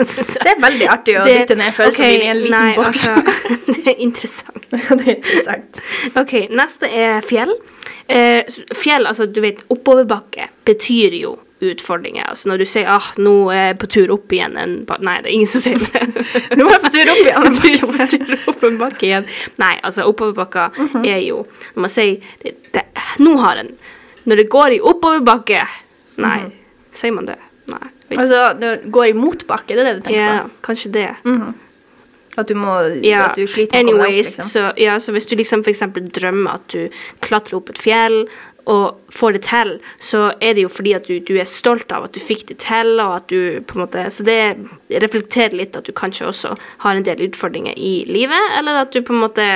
[0.00, 3.04] Det er veldig artig å dytte ned følelsene dine i en liten nei, boks.
[3.08, 4.64] Altså, det er interessant.
[4.70, 5.80] det er interessant.
[6.22, 7.52] Ok, neste er fjell.
[8.10, 8.42] Eh,
[8.78, 12.24] fjell, altså du vet, oppoverbakke betyr jo utfordringer.
[12.32, 15.28] Altså når du sier ah, nå er jeg på tur opp igjen en Nei, det
[15.28, 16.24] er ingen som sier det.
[16.56, 17.90] Nå er jeg på tur opp igjen.
[17.98, 19.28] på tur opp en bakke igjen.
[19.60, 21.04] Nei, altså oppoverbakka Mhm.
[21.04, 21.42] er jo
[21.74, 22.86] Når man sier det, det,
[23.20, 23.68] Nå har en
[24.24, 25.60] Når det går i oppoverbakke
[26.24, 26.38] Nei,
[26.96, 27.36] sier man det?
[27.68, 27.78] Nei.
[27.78, 27.92] vet ikke.
[27.92, 27.99] Mhm.
[28.18, 30.50] Altså, det går i motbakke, det er det du tenker Ja, på?
[30.70, 31.08] kanskje det.
[32.38, 32.72] At du må
[33.04, 33.30] yeah.
[33.30, 34.46] At du sliter med å komme deg opp, liksom.
[34.46, 38.22] så, ja, så hvis du liksom eksempel drømmer at du klatrer opp et fjell,
[38.70, 42.04] og får det til, så er det jo fordi at du, du er stolt av
[42.06, 44.56] at du fikk det til, og at du på en måte Så det
[45.02, 46.54] reflekterer litt at du kanskje også
[46.84, 49.46] har en del utfordringer i livet, eller at du på en måte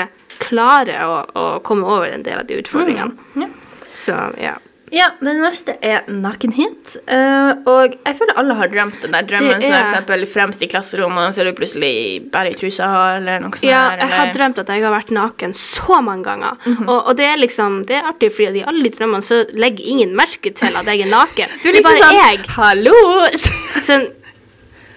[0.42, 3.14] klarer å, å komme over en del av de utfordringene.
[3.36, 3.50] Mm, Yeah.
[3.94, 4.56] Så ja.
[4.94, 6.96] Ja, den neste er nakenhet.
[7.10, 9.62] eh, og jeg føler alle har drømt den der drømmen Er...
[9.64, 11.92] som for eksempel fremst i klasserommet, og så er du plutselig
[12.32, 13.66] bare i trusa eller noe sånt.
[13.66, 16.58] Ja, her, jeg har drømt at jeg har vært naken så mange ganger.
[16.64, 16.88] Mhm.
[16.88, 19.90] og, og det er liksom, det er artig, fordi i alle de drømmene så legger
[19.94, 21.56] ingen merke til at jeg er naken.
[21.64, 22.46] Du er det er liksom bare sånn jeg.
[22.54, 22.96] Hallo!
[23.88, 24.04] Sånn,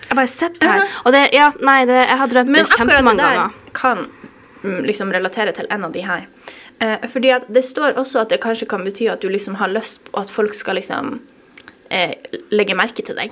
[0.08, 0.95] jeg bare sitter her.
[1.06, 3.56] Og det, ja, nei, det, jeg har drømt Men det akkurat det der ganger.
[3.76, 4.06] kan
[4.64, 6.28] mm, liksom relatere til en av de her.
[6.80, 9.68] Eh, fordi at det står også at det kanskje kan bety at du liksom har
[9.74, 11.20] lyst på at folk skal liksom
[11.90, 12.14] eh,
[12.52, 13.32] legge merke til deg.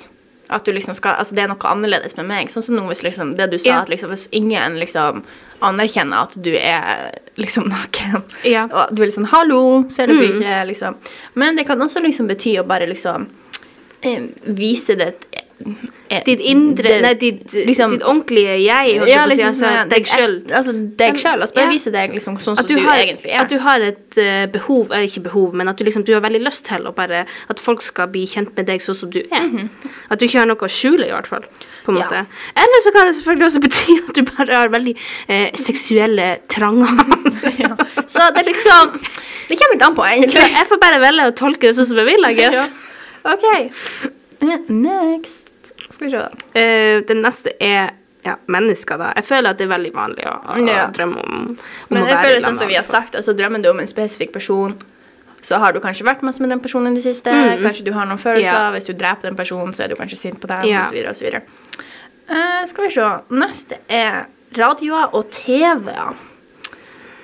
[0.50, 2.50] At du liksom skal, altså det er noe annerledes med meg.
[2.54, 3.80] Sånn som nå hvis liksom, det du sa, Ja.
[3.82, 5.24] at liksom, hvis ingen liksom
[5.66, 8.66] anerkjenner at du er liksom naken, Ja.
[8.72, 10.24] og du er liksom 'hallo', ser du Mm.
[10.42, 10.96] ikke, liksom.
[11.36, 13.28] Men det kan også liksom bety å bare liksom
[14.04, 15.16] eh, vise det
[16.26, 20.02] Ditt indre, det- nei, ditt, liksom- ditt ordentlige jeg, Ja, liksom, si, altså sånn, deg
[20.02, 20.52] et- sjøl.
[20.52, 21.42] Altså deg sjøl.
[21.42, 21.72] Altså bare Ja.
[21.72, 23.40] vise deg liksom sånn som du, du, har, egentlig er.
[23.42, 26.22] at du har et uh, behov, eller ikke behov, men at du liksom, du har
[26.22, 29.70] veldig lyst til bare, at folk skal bli kjent med deg sånn som du er.
[30.12, 31.44] At du ikke har noe å skjule, i hvert fall.
[31.86, 31.98] På en.
[31.98, 32.04] Ja.
[32.04, 32.26] måte.
[32.58, 34.96] Eller så kan det selvfølgelig også bety at du bare har veldig
[35.30, 36.88] eh, seksuelle tranger.
[37.64, 37.76] ja.
[38.08, 39.00] Så det er liksom
[39.50, 41.98] Det kommer litt an på, så jeg får bare velge å tolke det sånn som
[41.98, 42.70] jeg vil, I guess.
[43.26, 43.72] OK.
[44.42, 45.45] Eh, Next.
[45.96, 46.26] Skal vi se.
[46.56, 47.94] Uh, den neste er
[48.26, 49.12] ja, mennesker, da.
[49.20, 50.88] Jeg føler at det er veldig vanlig å, å Ja.
[50.94, 51.58] drømme om, om
[51.94, 54.74] Men jeg føler sånn som vi har sagt, altså drømmer du om en spesifikk person,
[55.46, 57.30] så har du kanskje vært masse med den personen i det siste.
[57.62, 58.50] Kanskje du har noen følelser.
[58.50, 58.72] Ja.
[58.74, 60.82] Hvis du dreper den personen, så er du kanskje sint på dem, Ja.
[60.82, 61.38] osv., osv.
[62.26, 63.10] Eh, skal vi se.
[63.30, 64.26] Neste er
[64.58, 66.16] radioer og TV-er.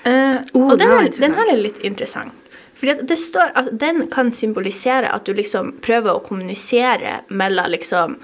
[0.06, 2.34] Uh, Oh, og den den her er litt interessant.
[2.82, 8.16] Fordi det står at den kan symbolisere at du liksom prøver å kommunisere mellom liksom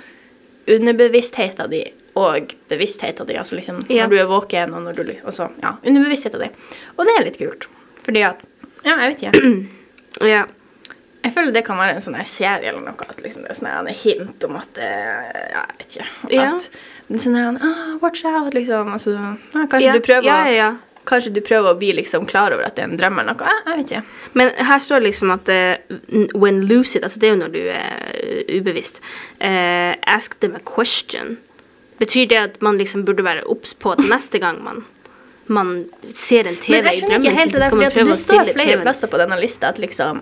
[0.68, 3.38] underbevisstheten din og bevisstheten din.
[3.38, 4.06] Altså liksom Ja.
[4.08, 6.56] når du er våken, og når du og så, ja, underbevisstheten din.
[6.98, 7.68] Og det er litt kult.
[8.04, 8.42] Fordi at
[8.86, 9.68] Ja, jeg vet ikke.
[10.28, 10.46] Ja.
[11.24, 13.06] Jeg føler det kan være en sånn serie eller noe.
[13.10, 14.88] At liksom det er sånn en hint om at det,
[15.54, 16.08] Ja, jeg vet ikke.
[16.34, 16.48] Ja.
[16.54, 16.70] At
[17.10, 18.92] er sånn her ah, Watch out, liksom.
[18.94, 20.70] Altså, ja, kanskje Ja, du prøver ja, ja, ja.
[21.08, 23.48] Kanskje du prøver å bli liksom klar over at det er en drøm eller noe.
[23.48, 24.32] Jeg, jeg vet ikke.
[24.40, 27.62] Men her står det liksom at uh, when lucid, altså det er jo når du
[27.72, 29.02] er ubevisst,
[29.40, 31.38] uh, ask them a question.
[32.02, 34.84] Betyr det at man liksom burde være obs på at neste gang man,
[35.48, 35.78] man
[36.14, 38.58] ser en TV i drømmen sin, det så skal man prøve det å står stille
[38.58, 38.84] flere TV-en.
[38.86, 40.22] plasser på denne lista at liksom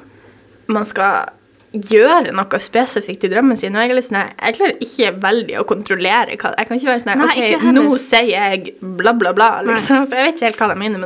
[0.72, 1.34] man skal
[1.82, 3.76] gjøre noe spesifikt i drømmen sin.
[3.76, 6.90] Og jeg er litt sånn jeg klarer ikke veldig å kontrollere hva Jeg kan ikke
[6.92, 10.06] være sånn Nei, OK, nå sier jeg bla, bla, bla, liksom.
[10.10, 11.06] Så jeg vet ikke helt hva de mener.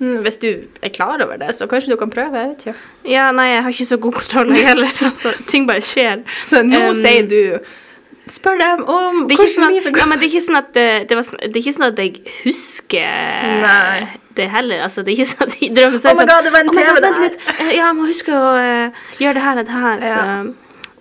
[0.00, 0.48] Men hvis du
[0.82, 2.42] er klar over det, så kanskje du kan prøve.
[2.42, 2.76] Jeg vet ikke.
[3.12, 4.94] Ja, nei, jeg har ikke så god kontroll jeg heller.
[5.10, 6.22] Altså, ting bare skjer.
[6.48, 7.40] Så nå Um, sier du
[8.26, 10.08] Spør dem om det er, sånn hvordan at, livet ja, går.
[10.10, 12.00] men det, er ikke sånn at, eh, det, var, sånn- det er ikke sånn at
[12.02, 12.12] jeg
[12.42, 13.10] husker
[13.62, 14.06] Nei.
[14.34, 14.80] det heller.
[14.82, 16.60] Altså, det er ikke sånn at i drømmen så er Oh sånn, God, det var
[16.64, 17.36] en «Oh God, der.» vent litt.
[17.54, 18.90] Eh, Ja, jeg må huske å uh,
[19.22, 19.98] gjøre det her og det her.
[20.10, 20.18] Så.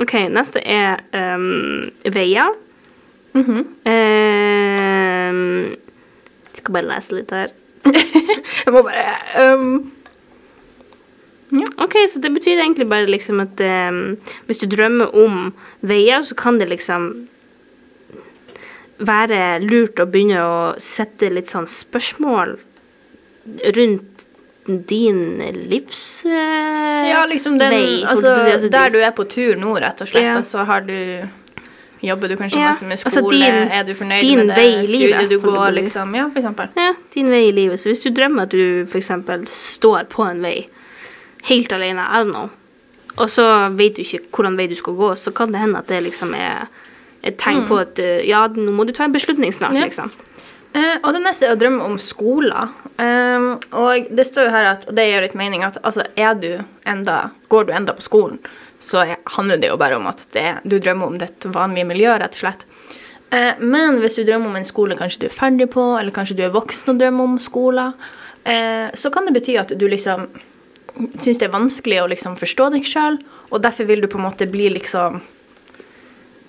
[0.06, 1.02] OK, neste er
[1.36, 2.54] um, veier.
[3.34, 3.64] Mm -hmm.
[6.46, 7.50] jeg skal bare lese litt her.
[8.66, 9.92] Jeg må bare um,
[11.80, 16.36] Ok, så det betyr egentlig bare liksom at um, hvis du drømmer om veier, så
[16.36, 17.28] kan det liksom
[19.06, 22.56] være lurt å begynne å sette litt sånn spørsmål
[23.76, 24.26] rundt
[24.90, 25.20] din
[25.70, 26.32] livsvei?
[26.32, 28.52] Uh, Ja, liksom den vei, altså, si.
[28.56, 30.38] Altså, Der du er på tur nå, rett og slett, Ja.
[30.40, 30.96] og så har du
[32.06, 33.32] Jobber du kanskje Ja, masse med altså skole?
[33.40, 36.14] din- er du fornøyd med det livet, studiet du går, liksom?
[36.16, 36.68] Ja, for eksempel.
[36.78, 37.80] Ja, din vei i livet.
[37.80, 39.10] Så hvis du drømmer at du f.eks.
[39.50, 40.68] står på en vei
[41.50, 42.50] helt alene, I don't know,
[43.18, 43.46] og så
[43.78, 46.34] vet du ikke hvordan vei du skal gå, så kan det hende at det liksom
[46.36, 46.68] er
[47.26, 49.80] et tegn på at eh, ja, nå må du ta en beslutning snart, Mm.
[49.82, 49.86] Ja.
[49.90, 50.12] liksom.
[50.76, 52.68] Eh, og det neste er å drømme om skoler.
[53.00, 56.50] Um, og det står jo her at, det gjør litt mening, at altså, er du
[56.86, 58.40] enda, går du enda på skolen,
[58.84, 62.12] så er- handler det jo bare om at det, du drømmer om ditt vanlige miljø,
[62.20, 62.66] rett og slett.
[63.32, 66.36] Eh, men hvis du drømmer om en skole kanskje du er ferdig på, eller kanskje
[66.36, 67.94] du er voksen og drømmer om skoler,
[68.46, 70.28] eh, så kan det bety at du liksom
[71.20, 73.18] syns det er vanskelig å liksom forstå deg sjøl,
[73.52, 75.22] og derfor vil du på en måte bli liksom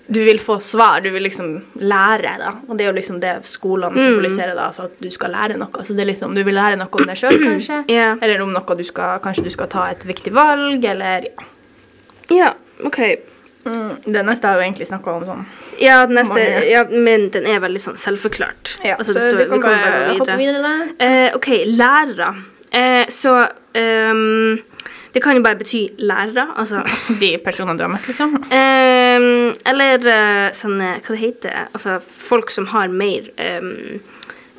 [0.09, 1.49] du vil få svar, du vil liksom
[1.83, 2.53] lære, da.
[2.69, 5.83] Og det er jo liksom det skolene symboliserer, da, altså at du skal lære noe.
[5.83, 7.81] Så det er liksom, du vil lære noe om deg sjøl, kanskje.
[7.91, 8.15] yeah.
[8.23, 11.49] Eller om noe du skal Kanskje du skal ta et viktig valg, eller ja.
[12.31, 12.55] yeah,
[12.87, 13.01] OK.
[13.67, 15.43] Mm, det neste har vi egentlig snakka om sånn.
[15.83, 16.39] Ja, neste,
[16.71, 18.77] ja, men den er veldig sånn selvforklart.
[18.87, 20.93] Ja, Altså, så det står- du kan kommer bare hoppe videre der.
[21.03, 22.31] Eh, OK, lærere.
[22.71, 23.49] Eh, så
[24.11, 24.59] um,
[25.13, 26.83] Det kan jo bare bety lærere, altså
[27.23, 28.35] De personene du har møtt, liksom.
[28.37, 34.01] Um, Eller uh, sånne Hva det heter Altså folk som har mer um,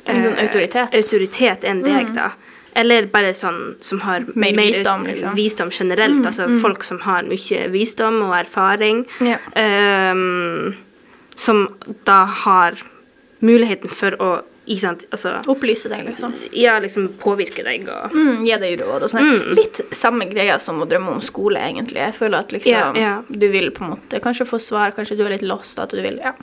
[0.08, 0.88] En sånn eh, autoritet.
[0.88, 0.98] Mm.
[1.02, 2.30] autoritet enn deg, da.
[2.78, 5.34] Eller bare sånn som har Mer visdom, liksom.
[5.34, 6.24] Mm, visdom generelt.
[6.24, 9.02] altså folk som har mye visdom og erfaring.
[9.20, 9.36] Ja.
[9.52, 10.78] Um,
[11.36, 11.66] som
[12.08, 12.78] da har
[13.44, 14.30] muligheten for å
[14.68, 16.34] ikke sant, altså, Opplyse deg, liksom.
[16.52, 19.28] ja, liksom påvirke deg og Mm, gi deg råd og sånn.
[19.28, 19.52] Mm.
[19.56, 22.00] Litt samme greia som å drømme om skole, egentlig.
[22.02, 23.20] Jeg føler at liksom yeah, yeah.
[23.28, 26.02] du vil på en måte kanskje få svar, kanskje du er litt lost, at du
[26.04, 26.34] vil Ja.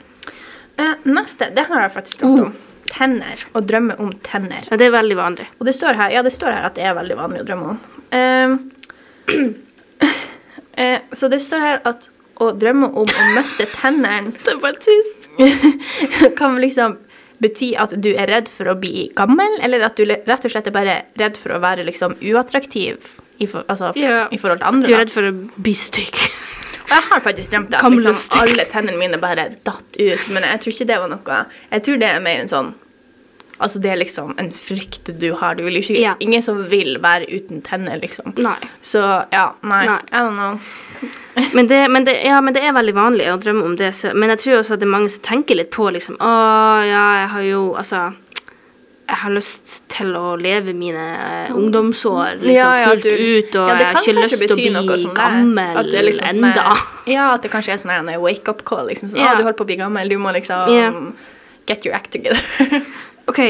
[0.76, 2.56] Uh, neste, det har jeg faktisk drømt om.
[2.90, 3.40] Tenner.
[3.56, 4.66] Å drømme om tenner.
[4.70, 5.46] ja, Det er veldig vanlig.
[5.58, 7.66] Og det står her, ja, det står her at det er veldig vanlig å drømme
[7.72, 7.78] om.
[8.12, 8.50] Uh,
[11.16, 12.10] så det står her at
[12.42, 15.30] å drømme om å miste tennene Det var trist.
[16.38, 16.98] kan liksom
[17.42, 20.66] bety at du er redd for å bli gammel, eller at du rett og slett
[20.70, 22.96] er bare redd for å være liksom uattraktiv
[23.38, 24.28] i, for, altså, Ja.
[24.32, 24.86] i forhold til andre.
[24.88, 26.16] Du er redd for å bli stygg.
[26.86, 30.72] Jeg har faktisk drømt at liksom, alle tennene mine bare datt ut, men jeg tror
[30.72, 31.38] ikke det var noe
[31.72, 32.74] Jeg tror det er mer en sånn
[33.58, 35.54] Altså, det er liksom en frykt du har.
[35.56, 36.14] Du vil ikke, Ja.
[36.20, 38.34] Ingen som vil være uten tenner, liksom.
[38.36, 38.58] Nei.
[38.82, 39.00] Så
[39.32, 39.86] ja, nei.
[39.86, 40.00] Nei.
[40.12, 40.60] I don't know.
[41.52, 43.90] Men det, men, det, ja, men det er veldig vanlig å drømme om det.
[43.96, 46.30] Så, men jeg tror også at det er mange som tenker litt på liksom Å,
[46.86, 48.06] ja, jeg har jo Altså
[49.06, 53.68] jeg har lyst til å leve mine eh, ungdomsår liksom, Ja, ja, fullt ut, og
[53.70, 56.64] jeg har ikke lyst til å bli gammel at liksom sånn enda.
[56.64, 58.88] Sånne, Ja, at det kanskje er sånn en wake up call.
[58.90, 59.36] Liksom, sånn, Ja.
[59.36, 61.14] «Å, du holder på å bli gammel, du må liksom
[61.70, 62.42] get your act together.
[63.30, 63.40] OK,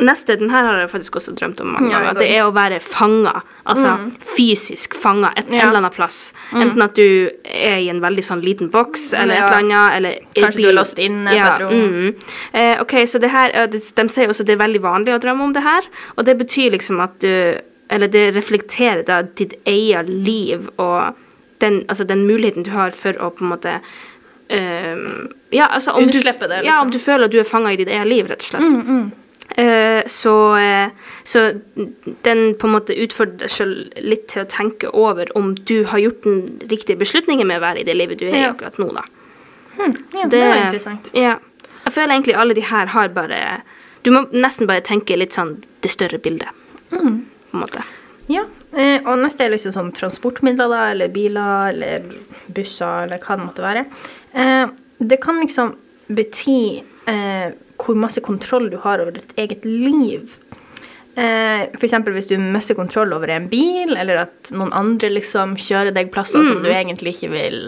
[0.00, 0.36] neste.
[0.38, 2.10] Den her har jeg faktisk også drømt om mange ganger.
[2.10, 3.42] at det er å være fanga.
[3.66, 3.94] Altså
[4.36, 5.68] fysisk fanga et Ja.
[5.68, 6.32] eller annet plass.
[6.52, 9.44] Enten at du er i en veldig sånn liten boks, eller Ja.
[9.46, 9.96] et eller annet.
[9.96, 11.72] Eller Kanskje Kanskje du er låst inne på ja, et rom.
[11.72, 12.14] Mm.
[12.52, 15.20] Eh, ok, så det her, de, de sier også at det er veldig vanlig å
[15.20, 15.82] drømme om det her.
[16.16, 21.14] Og det betyr liksom at du Eller det reflekterer da ditt eget liv og
[21.60, 23.74] den, altså den muligheten du har for å på en måte
[24.50, 26.86] um, ja, altså om du, det, det, ja, liksom.
[26.86, 28.62] om du føler at du er fanga i ditt eget liv, rett og slett.
[28.64, 29.04] Eh,
[29.56, 30.90] så, eh,
[31.22, 31.44] så
[32.26, 36.02] den på en måte utfordrer deg sjøl litt til å tenke over om du har
[36.02, 36.40] gjort den
[36.70, 39.04] riktige beslutningen med å være i det livet du er i akkurat nå, da.
[39.78, 39.88] ja,
[40.24, 41.10] det, det var interessant.
[41.14, 41.36] Ja.
[41.84, 43.40] Jeg føler egentlig alle de her har bare
[44.04, 46.48] Du må nesten bare tenke litt sånn det større bildet,
[46.90, 47.24] Mm.
[47.50, 47.82] på en måte.
[48.28, 48.42] Ja,
[48.76, 52.04] eh, og neste er liksom sånn transportmidler, da, eller biler, eller
[52.52, 53.84] busser, eller hva det måtte være.
[54.34, 54.66] Eh,
[55.00, 55.74] det kan liksom
[56.08, 60.30] bety eh, hvor masse kontroll du har over ditt eget liv.
[61.16, 65.94] Eh, eksempel hvis du mister kontroll over en bil, eller at noen andre liksom kjører
[65.94, 67.58] deg plasser som du egentlig ikke vil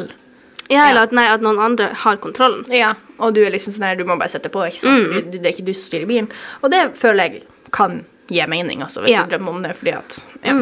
[0.69, 2.65] Ja, eller at, nei, at noen andre har kontrollen.
[2.75, 5.07] Ja, og du er liksom sånn her, du må bare sette på, ikke sant?
[5.13, 5.31] Mm.
[5.31, 6.29] du- det er ikke du som styrer bilen.
[6.65, 9.23] Og det føler jeg kan gi mening, altså, hvis Ja.
[9.23, 10.55] du drømmer om det, fordi at, ja.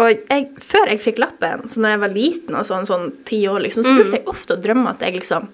[0.00, 3.42] Og jeg, før jeg fikk lappen, så når jeg var liten og sånn, sånn ti
[3.46, 5.48] år, liksom, så brukte jeg ofte å drømme at jeg liksom,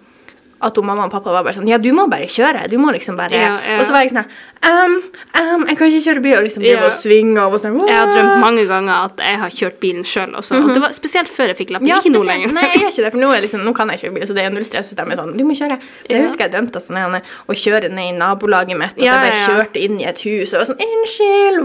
[0.63, 2.93] at hun, mamma og pappa var bare sånn, ja, du må bare kjøre, du må
[2.93, 3.79] liksom bare, Ja, ja.
[3.81, 4.27] og så var jeg sånn,
[4.69, 4.97] um,
[5.41, 6.87] um, jeg kan ikke kjøre bil, og liksom drive Ja.
[6.87, 10.05] og svinge av og sånn, Jeg har drømt mange ganger at jeg har kjørt bilen
[10.05, 10.61] sjøl også.
[10.61, 12.53] Og det var spesielt før jeg fikk lappen, Ja, ikke nå lenger.
[12.53, 14.35] Nei, jeg gjør ikke det, for nå, er liksom, nå kan jeg kjøre bil, så
[14.37, 15.79] det er null stress hvis de er sånn, du må kjøre.
[16.09, 16.23] Jeg Ja.
[16.29, 19.47] husker jeg drømte sånn her, å kjøre ned i nabolaget mitt, og Ja, jeg bare
[19.49, 21.61] kjørte inn i et hus, og var sånn, unnskyld!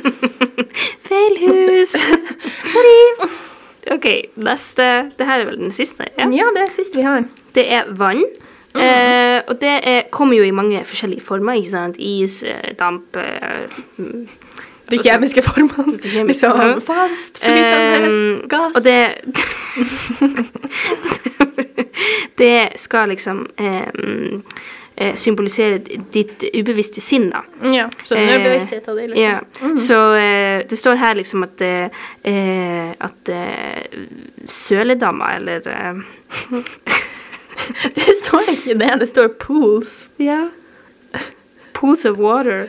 [1.10, 1.90] Feil hus!
[2.72, 3.28] Sorry!
[3.90, 4.06] OK,
[4.36, 4.86] neste
[5.18, 6.06] Det her er vel den siste?
[6.18, 6.28] Ja.
[6.28, 7.24] Ja, det er siste vi har.
[7.54, 8.24] Det er vann.
[8.76, 11.52] Eh, og det er, kommer jo i mange forskjellige former.
[11.58, 11.96] ikke sant?
[11.98, 13.66] Is, eh, damp, eh,
[13.96, 14.28] mm,
[14.90, 15.98] De kjemiske formene.
[16.02, 18.74] De kjemiske liksom, fast, flytende, Ehm, gass.
[18.74, 19.14] Og det
[22.38, 24.42] Det skal liksom ehm,
[25.00, 25.80] eh, symbolisere
[26.12, 27.42] ditt ubevisste sinn, da.
[27.72, 29.22] Ja, så den underbevissthet av det, liksom.
[29.24, 29.76] Ja.
[29.88, 34.02] Så eh, det står her liksom at eh, eh, At eh,
[34.44, 35.94] søledammer, eller eh,
[37.94, 40.10] Det står ikke det, det står pools.
[40.18, 40.48] Ja.
[41.72, 42.66] Pools of water.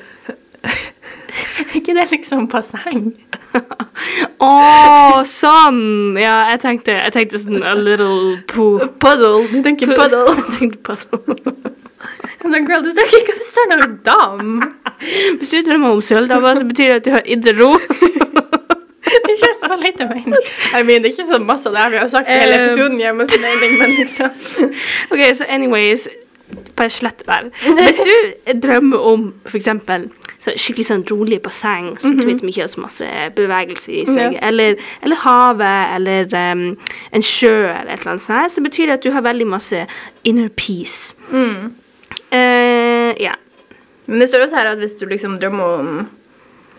[0.64, 3.14] Er ikke det liksom basseng?
[4.42, 4.52] Å,
[5.28, 5.82] sånn!
[6.20, 8.80] Ja, jeg tenkte, jeg tenkte sånn a little pool.
[9.02, 9.48] Puddle.
[9.52, 10.24] Du tenker puddle.
[10.38, 11.71] Jeg tenkte puddle.
[12.44, 14.62] Men girl, this hva det står når dam.
[15.40, 17.74] Hvis du drømmer om søldammer, så betyr det at du har indre ro.
[19.12, 20.36] Det er ikke så lite mening.
[20.80, 22.56] I mean, det er ikke så masse av det her vi har sagt i hele
[22.56, 24.30] Um, episoden hjemme sin mening, men liksom.
[25.12, 26.08] Ok, så anyways,
[26.78, 27.50] bare slett det der.
[27.82, 30.08] Hvis du drømmer om for eksempel
[30.42, 32.48] så skikkelig sånn rolig basseng som, mm -hmm.
[32.50, 33.06] ikke har så masse
[33.36, 34.48] bevegelse i seg, yeah.
[34.48, 36.78] eller, eller havet, eller um,
[37.14, 39.86] en sjø, eller et eller annet sånt, så betyr det at du har veldig masse
[40.24, 41.16] inner peace.
[42.32, 43.36] Eh, ja.
[44.06, 45.90] Men det står også her at hvis du liksom drømmer om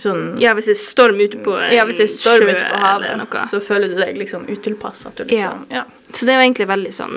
[0.03, 2.65] sånn ja, hvis det er storm ute på en Ja, hvis det er storm ute
[2.73, 5.05] på havet, så føler du deg liksom utilpass.
[5.07, 5.85] At du liksom ja.
[6.13, 7.17] Så det er jo egentlig veldig sånn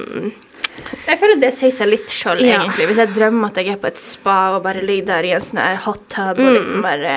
[1.07, 2.59] Jeg føler det sier seg litt sjøl, Ja.
[2.61, 2.87] egentlig.
[2.91, 5.41] Hvis jeg drømmer at jeg er på et spa og bare ligger der i en
[5.43, 6.47] sånn hot tub Mm.
[6.47, 7.15] og liksom bare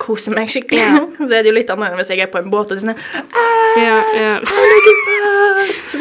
[0.00, 0.80] koser meg skikkelig.
[0.80, 1.06] Ja.
[1.28, 2.96] så er det jo litt annet enn hvis jeg er på en båt og sånn
[3.78, 4.34] Ja, ja.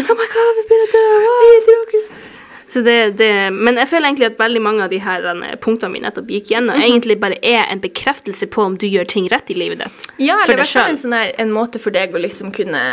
[0.10, 2.29] Oh my god, vi begynner å dø!
[2.70, 6.00] Det, det, men jeg føler egentlig at veldig mange av de her eh, punktene vi
[6.04, 6.86] nettopp gikk gjennom, Mhm.
[6.86, 10.06] egentlig bare er en bekreftelse på om du gjør ting rett i livet ditt.
[10.20, 12.84] Ja, eller i hvert fall en, sånn her, en måte for deg å liksom kunne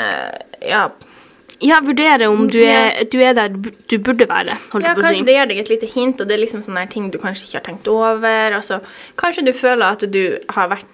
[0.66, 0.88] Ja,
[1.60, 5.36] Ja, vurdere om du er, du er der du burde være, ja på kanskje det
[5.36, 7.64] gir deg et lite hint, og det er liksom sånne ting du kanskje ikke har
[7.70, 8.52] tenkt over.
[8.58, 8.80] Altså,
[9.16, 10.84] kanskje du føler at du har vært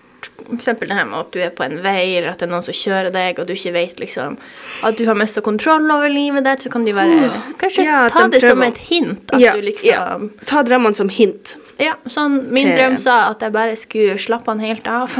[0.54, 2.64] eksempel det her med at du er på en vei, eller at det er noen
[2.66, 4.36] som kjører deg, og du ikke vet liksom
[4.82, 7.30] at du har mista kontroll over livet ditt, så kan du bare
[7.60, 9.30] Kanskje Ja, ta de det som et hint.
[9.32, 10.18] At ja, du liksom ja.
[10.48, 11.56] Ta drømmene som hint.
[11.78, 15.14] Ja, sånn min Til- drøm sa at jeg bare skulle slappe han helt av.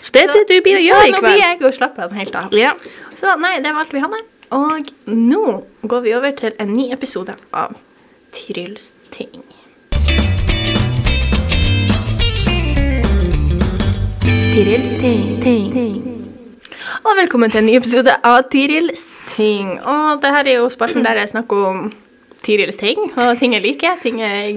[0.00, 2.14] Så det er det du blir å gjøre i nå blir jeg å slappe han
[2.16, 2.52] helt av.
[2.56, 2.72] Ja.
[3.18, 4.20] Så nei, det var alt vi hadde.
[4.54, 5.42] Og nå
[5.88, 7.76] går vi over til en ny episode av
[8.34, 9.42] Tryls ting.
[14.54, 15.40] Tirils ting.
[17.02, 19.72] Og velkommen til en ny episode av Tirils ting.
[19.82, 21.80] Og det her er jo spalten der jeg snakker om
[22.46, 24.54] Tirils ting, og ting jeg liker, ting jeg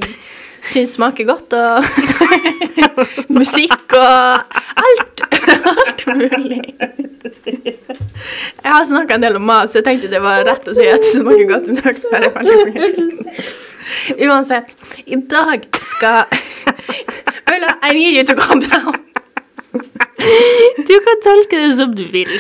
[0.70, 1.82] syns smaker godt, og
[3.40, 5.26] musikk og alt.
[5.72, 6.62] Alt mulig.
[7.34, 10.86] Jeg har snakka en del om mat, så jeg tenkte det var rett å si
[10.94, 11.74] at det smaker godt.
[11.74, 13.50] Men det bare veldig.
[14.30, 14.78] Uansett,
[15.10, 16.30] i dag skal
[17.50, 19.07] Ulla, I need you to calm down.
[20.88, 22.32] Du kan tolke det som du vil.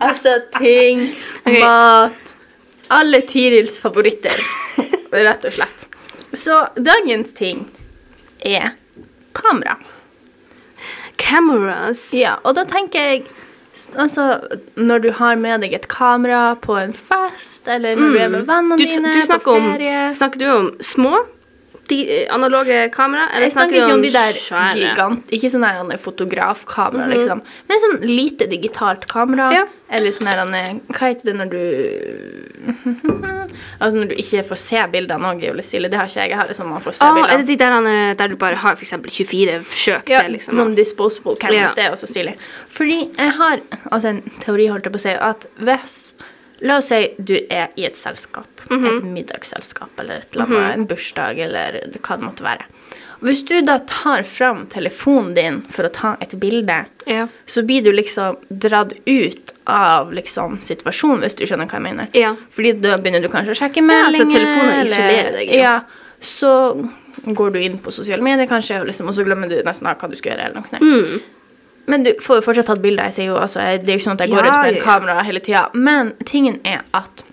[0.00, 1.14] Altså ting,
[1.44, 1.60] okay.
[1.60, 2.34] mat
[2.92, 4.40] Alle Tirils favoritter,
[5.12, 5.86] rett og slett.
[6.34, 7.64] Så dagens ting
[8.44, 8.74] er
[9.32, 9.78] kamera.
[11.16, 12.08] Cameras.
[12.14, 13.26] Ja, og da tenker jeg
[13.98, 14.38] Altså,
[14.78, 18.44] når du har med deg et kamera på en fest, eller når du er med
[18.46, 18.78] vennene Mm.
[18.78, 21.24] Du, dine du på ferie om, snakker du om små
[21.88, 24.74] de, eh, analoge kamera, eller Jeg snakker ikke om de der svære?
[24.80, 26.04] gigant Ikke sånn fotografkamera, mm -hmm.
[26.04, 27.42] fotografkamera, liksom.
[27.68, 29.52] Men sånn lite digitalt kamera.
[29.52, 29.64] Ja.
[29.90, 31.60] Eller sånn her er Hva heter det når du
[33.80, 35.88] Altså når du ikke får se bildene òg, er stille.
[35.88, 36.30] Det har ikke jeg.
[36.30, 38.56] Jeg har det sånn man får se Ah, er det de der, der du bare
[38.56, 40.54] har eksempel 24 forsøk Ja, til, liksom?
[40.56, 41.70] sånn disposable cameras.
[41.70, 41.74] Ja.
[41.74, 42.36] Det er også stilig.
[42.68, 43.60] Fordi jeg har
[43.92, 46.14] altså en teori, holdt jeg på å si, at hvis
[46.64, 48.48] La oss si du er i et selskap.
[48.70, 48.86] Mhm.
[48.96, 52.64] Et middagsselskap eller et eller annet, en bursdag eller hva det måtte være.
[53.24, 57.26] Hvis du da tar fram telefonen din for å ta et bilde, Ja.
[57.46, 62.08] så blir du liksom dratt ut av liksom situasjonen, hvis du skjønner hva jeg mener.
[62.12, 62.34] Ja.
[62.50, 64.34] Fordi da begynner du kanskje å sjekke Ja, meldinger.
[64.34, 65.62] telefonen isolerer deg, ja.
[65.62, 65.80] Ja.
[66.20, 66.90] Så
[67.24, 70.08] går du inn på sosiale medier kanskje, liksom, og så glemmer du nesten av hva
[70.10, 70.44] du skal gjøre.
[70.44, 70.82] eller noe sånt.
[70.82, 71.20] Mm.
[71.86, 73.04] Men du får jo fortsatt tatt bilder.
[73.10, 74.76] Jeg sier jo, altså, det er jo ikke sånn at jeg går Ja, ut med
[74.76, 75.68] et kamera hele tida.
[75.74, 77.24] Men tingen er at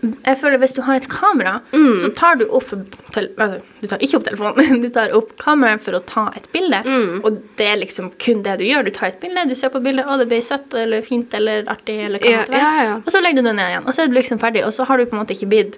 [0.00, 1.98] jeg føler hvis du har et kamera, Mm.
[2.00, 5.92] så tar du opp altså, Du tar ikke opp telefonen, du tar opp kameraet for
[5.92, 6.80] å ta et bilde.
[6.86, 7.20] Mm.
[7.24, 8.84] Og det er liksom kun det du gjør.
[8.88, 11.68] Du tar et bilde, du ser på bildet, å, det ble søtt eller fint eller
[11.68, 12.96] artig, eller hva Ja, ja, ja.
[13.04, 14.64] Og så legger du det ned igjen, og så er du liksom ferdig.
[14.64, 15.76] Og så har du på en måte ikke blitt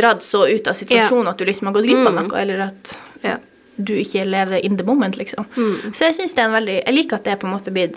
[0.00, 2.28] dratt så ut av situasjonen at du liksom har gått glipp av Mm.
[2.30, 3.36] noe, eller at Ja.
[3.76, 5.46] Du ikke lever in the moment, liksom.
[5.56, 5.92] Mm.
[5.94, 7.72] Så jeg synes det er en veldig Jeg liker at det er på en måte
[7.72, 7.96] blitt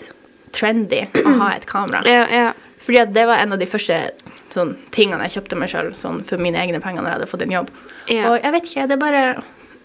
[0.52, 2.02] trendy å ha et kamera.
[2.08, 2.52] Ja, ja.
[2.86, 4.10] Fordi at det var en av de første
[4.54, 7.42] sånn, tingene jeg kjøpte meg sjøl sånn, for mine egne penger når jeg hadde fått
[7.42, 7.70] en jobb.
[8.08, 8.30] Ja.
[8.30, 9.22] Og jeg vet ikke, det er bare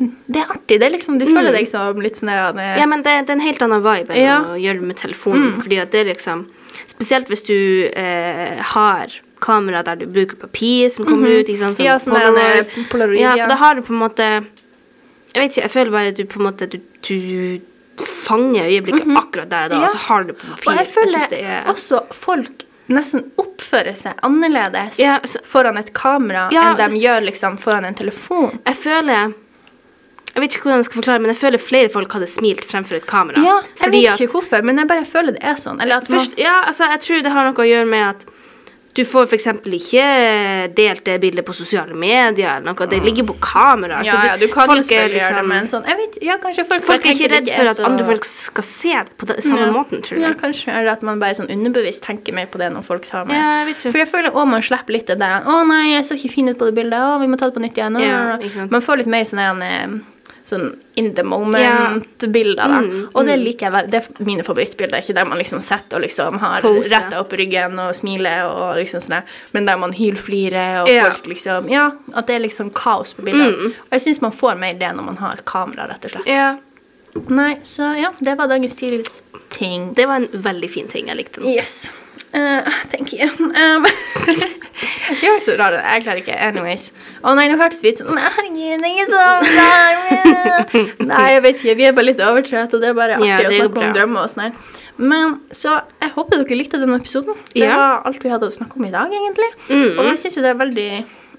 [0.01, 0.79] Det er artig.
[0.79, 2.77] Det er liksom, Du føler deg som litt sånn der Mm.
[2.79, 4.37] Ja, men det, det er en helt annen vibe enn Ja.
[4.41, 4.47] Mm.
[4.53, 5.61] å gjøre det med telefonen.
[5.61, 6.45] Fordi at det er liksom
[6.87, 9.07] Spesielt hvis du eh, har
[9.41, 11.47] kamera der du bruker papir som kommer ut.
[11.49, 11.75] Ikke sant?
[11.75, 11.89] Som Mhm.
[11.89, 12.59] Ja, sånn Polaroid.
[12.77, 13.43] eh, Polaroid, Ja, ja.
[13.43, 14.45] for da har du på en måte
[15.33, 16.77] Jeg vet ikke, jeg føler bare at du på en måte Du,
[17.07, 19.75] du fanger øyeblikket akkurat der og da.
[19.75, 19.83] Ja.
[19.83, 20.67] og så har du det på papir.
[20.71, 25.93] Og jeg føler jeg er også folk nesten oppfører seg annerledes Ja, så- foran et
[25.95, 28.59] kamera Ja, enn de gjør liksom foran en telefon.
[28.65, 29.33] Jeg føler
[30.33, 32.95] Jeg vet ikke hvordan jeg skal forklare, men jeg føler flere folk hadde smilt fremfor
[32.95, 33.41] et kamera.
[33.43, 35.81] Ja, jeg vet at- ikke hvorfor, men jeg bare føler det er sånn.
[35.81, 38.25] Eller at man, ja, altså, jeg tror det har noe å gjøre med at
[38.93, 39.47] du får f.eks.
[39.47, 40.05] ikke
[40.75, 42.87] delt det bildet på sosiale medier eller noe.
[42.91, 44.01] Det ligger på kamera.
[44.03, 46.17] så ja, ja, du kan jo selv liksom, gjøre det, med men sånn Jeg vet,
[46.27, 49.17] ja, kanskje folk, Folk er ikke redd for at så- andre folk skal se det
[49.17, 49.71] på den samme Ja.
[49.71, 50.21] måten, tror jeg.
[50.21, 50.67] Ja, kanskje.
[50.73, 53.35] Eller at man bare sånn underbevisst tenker mer på det når folk tar med.
[53.35, 53.91] Ja, jeg vet ikke.
[53.91, 56.49] For jeg føler òg man slipper litt det der 'Å nei, jeg så ikke fin
[56.49, 56.99] ut på det bildet.
[56.99, 58.37] Å, vi må ta det på nytt igjen.' Ja,
[58.69, 60.05] man får litt mer sånn en,
[60.45, 62.79] sånn in the moment-bilder, da.
[62.83, 63.91] Mm, og det liker jeg veldig.
[63.91, 65.01] Det er mine favorittbilder.
[65.03, 69.03] Ikke der man liksom sitter og liksom har retta opp ryggen og smiler og liksom
[69.05, 69.21] sånn
[69.53, 71.03] men der man hylflirer og Ja.
[71.09, 73.55] folk liksom Ja, at det er liksom kaos på bildene.
[73.55, 73.71] Mm.
[73.71, 76.27] Og jeg syns man får mer det når man har kamera, rett og slett.
[76.27, 76.57] Ja,
[77.27, 79.93] Nei, så ja, det var dagens ting.
[79.93, 81.07] det var en veldig fin ting.
[81.07, 81.49] Jeg likte den.
[81.53, 81.91] Yes.
[82.33, 83.27] Uh, thank you.
[83.27, 83.85] Um,
[85.21, 85.75] jeg er så rar.
[85.75, 86.35] Jeg klarer ikke.
[86.47, 86.85] Anyways.
[87.27, 89.43] Å nei, nå hørtes vi ut som herregud, det er ikke sånn.
[91.11, 91.75] Nei, jeg vet ikke.
[91.81, 94.23] Vi er bare litt overtrøtt, og det er bare artig Ja, å snakke om drømmer
[94.23, 94.77] og sånn her.
[95.01, 97.35] Men så jeg håper dere likte denne episoden.
[97.53, 97.75] Det Ja.
[97.75, 99.49] var alt vi hadde å snakke om i dag, egentlig.
[99.69, 99.99] Mm.
[99.99, 100.89] Og jeg syns jo det er veldig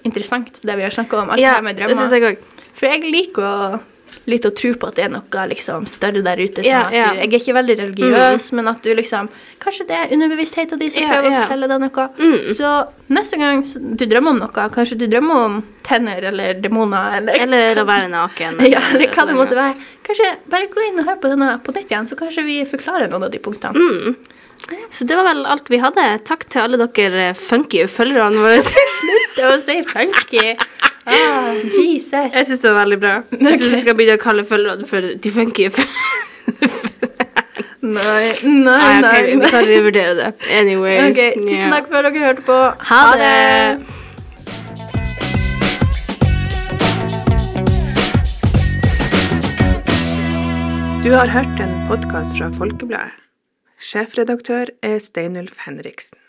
[0.04, 1.30] interessant, det vi har snakka om.
[1.30, 2.42] Alt Ja, det med det synes jeg også.
[2.74, 3.80] For jeg liker å
[4.30, 6.62] litt å tro på at det er noe liksom større der ute.
[6.62, 9.30] Sånn Ja, at du, jeg er ikke veldig religiøs, men at du liksom
[9.62, 12.06] Kanskje det er underbevisstheten din som prøver å fortelle deg noe.
[12.18, 12.48] Mm.
[12.58, 12.70] Så
[13.14, 17.82] neste gang du drømmer om noe, kanskje du drømmer om tenner eller demoner eller Eller
[17.82, 18.58] å være naken.
[18.72, 19.76] ja, eller hva det måtte være.
[20.06, 23.12] Kanskje bare gå inn og hør på denne på nytt igjen, så kanskje vi forklarer
[23.12, 23.78] noen av de punktene.
[23.78, 24.16] Mm.
[24.90, 26.04] Så det var vel alt vi hadde.
[26.26, 28.60] Takk til alle dere eh, funky følgerne våre.
[28.98, 30.52] Slutt å si funky.
[31.06, 32.12] Ah, Jesus.
[32.34, 33.14] Jeg syns det var veldig bra.
[33.34, 35.68] Jeg syns vi skal begynne å kalle følgerne for de funky.
[37.82, 39.22] Nei, nei, Nei, nei.
[39.42, 40.28] vi kan revurdere det.
[40.54, 41.16] Anyways.
[41.16, 42.58] Okay, tusen takk for at dere hørte på.
[42.92, 43.32] Ha det.
[51.04, 53.16] Du har hørt en podkast fra Folkebladet.
[53.82, 56.21] Sjefredaktør er Steinulf Henriksen.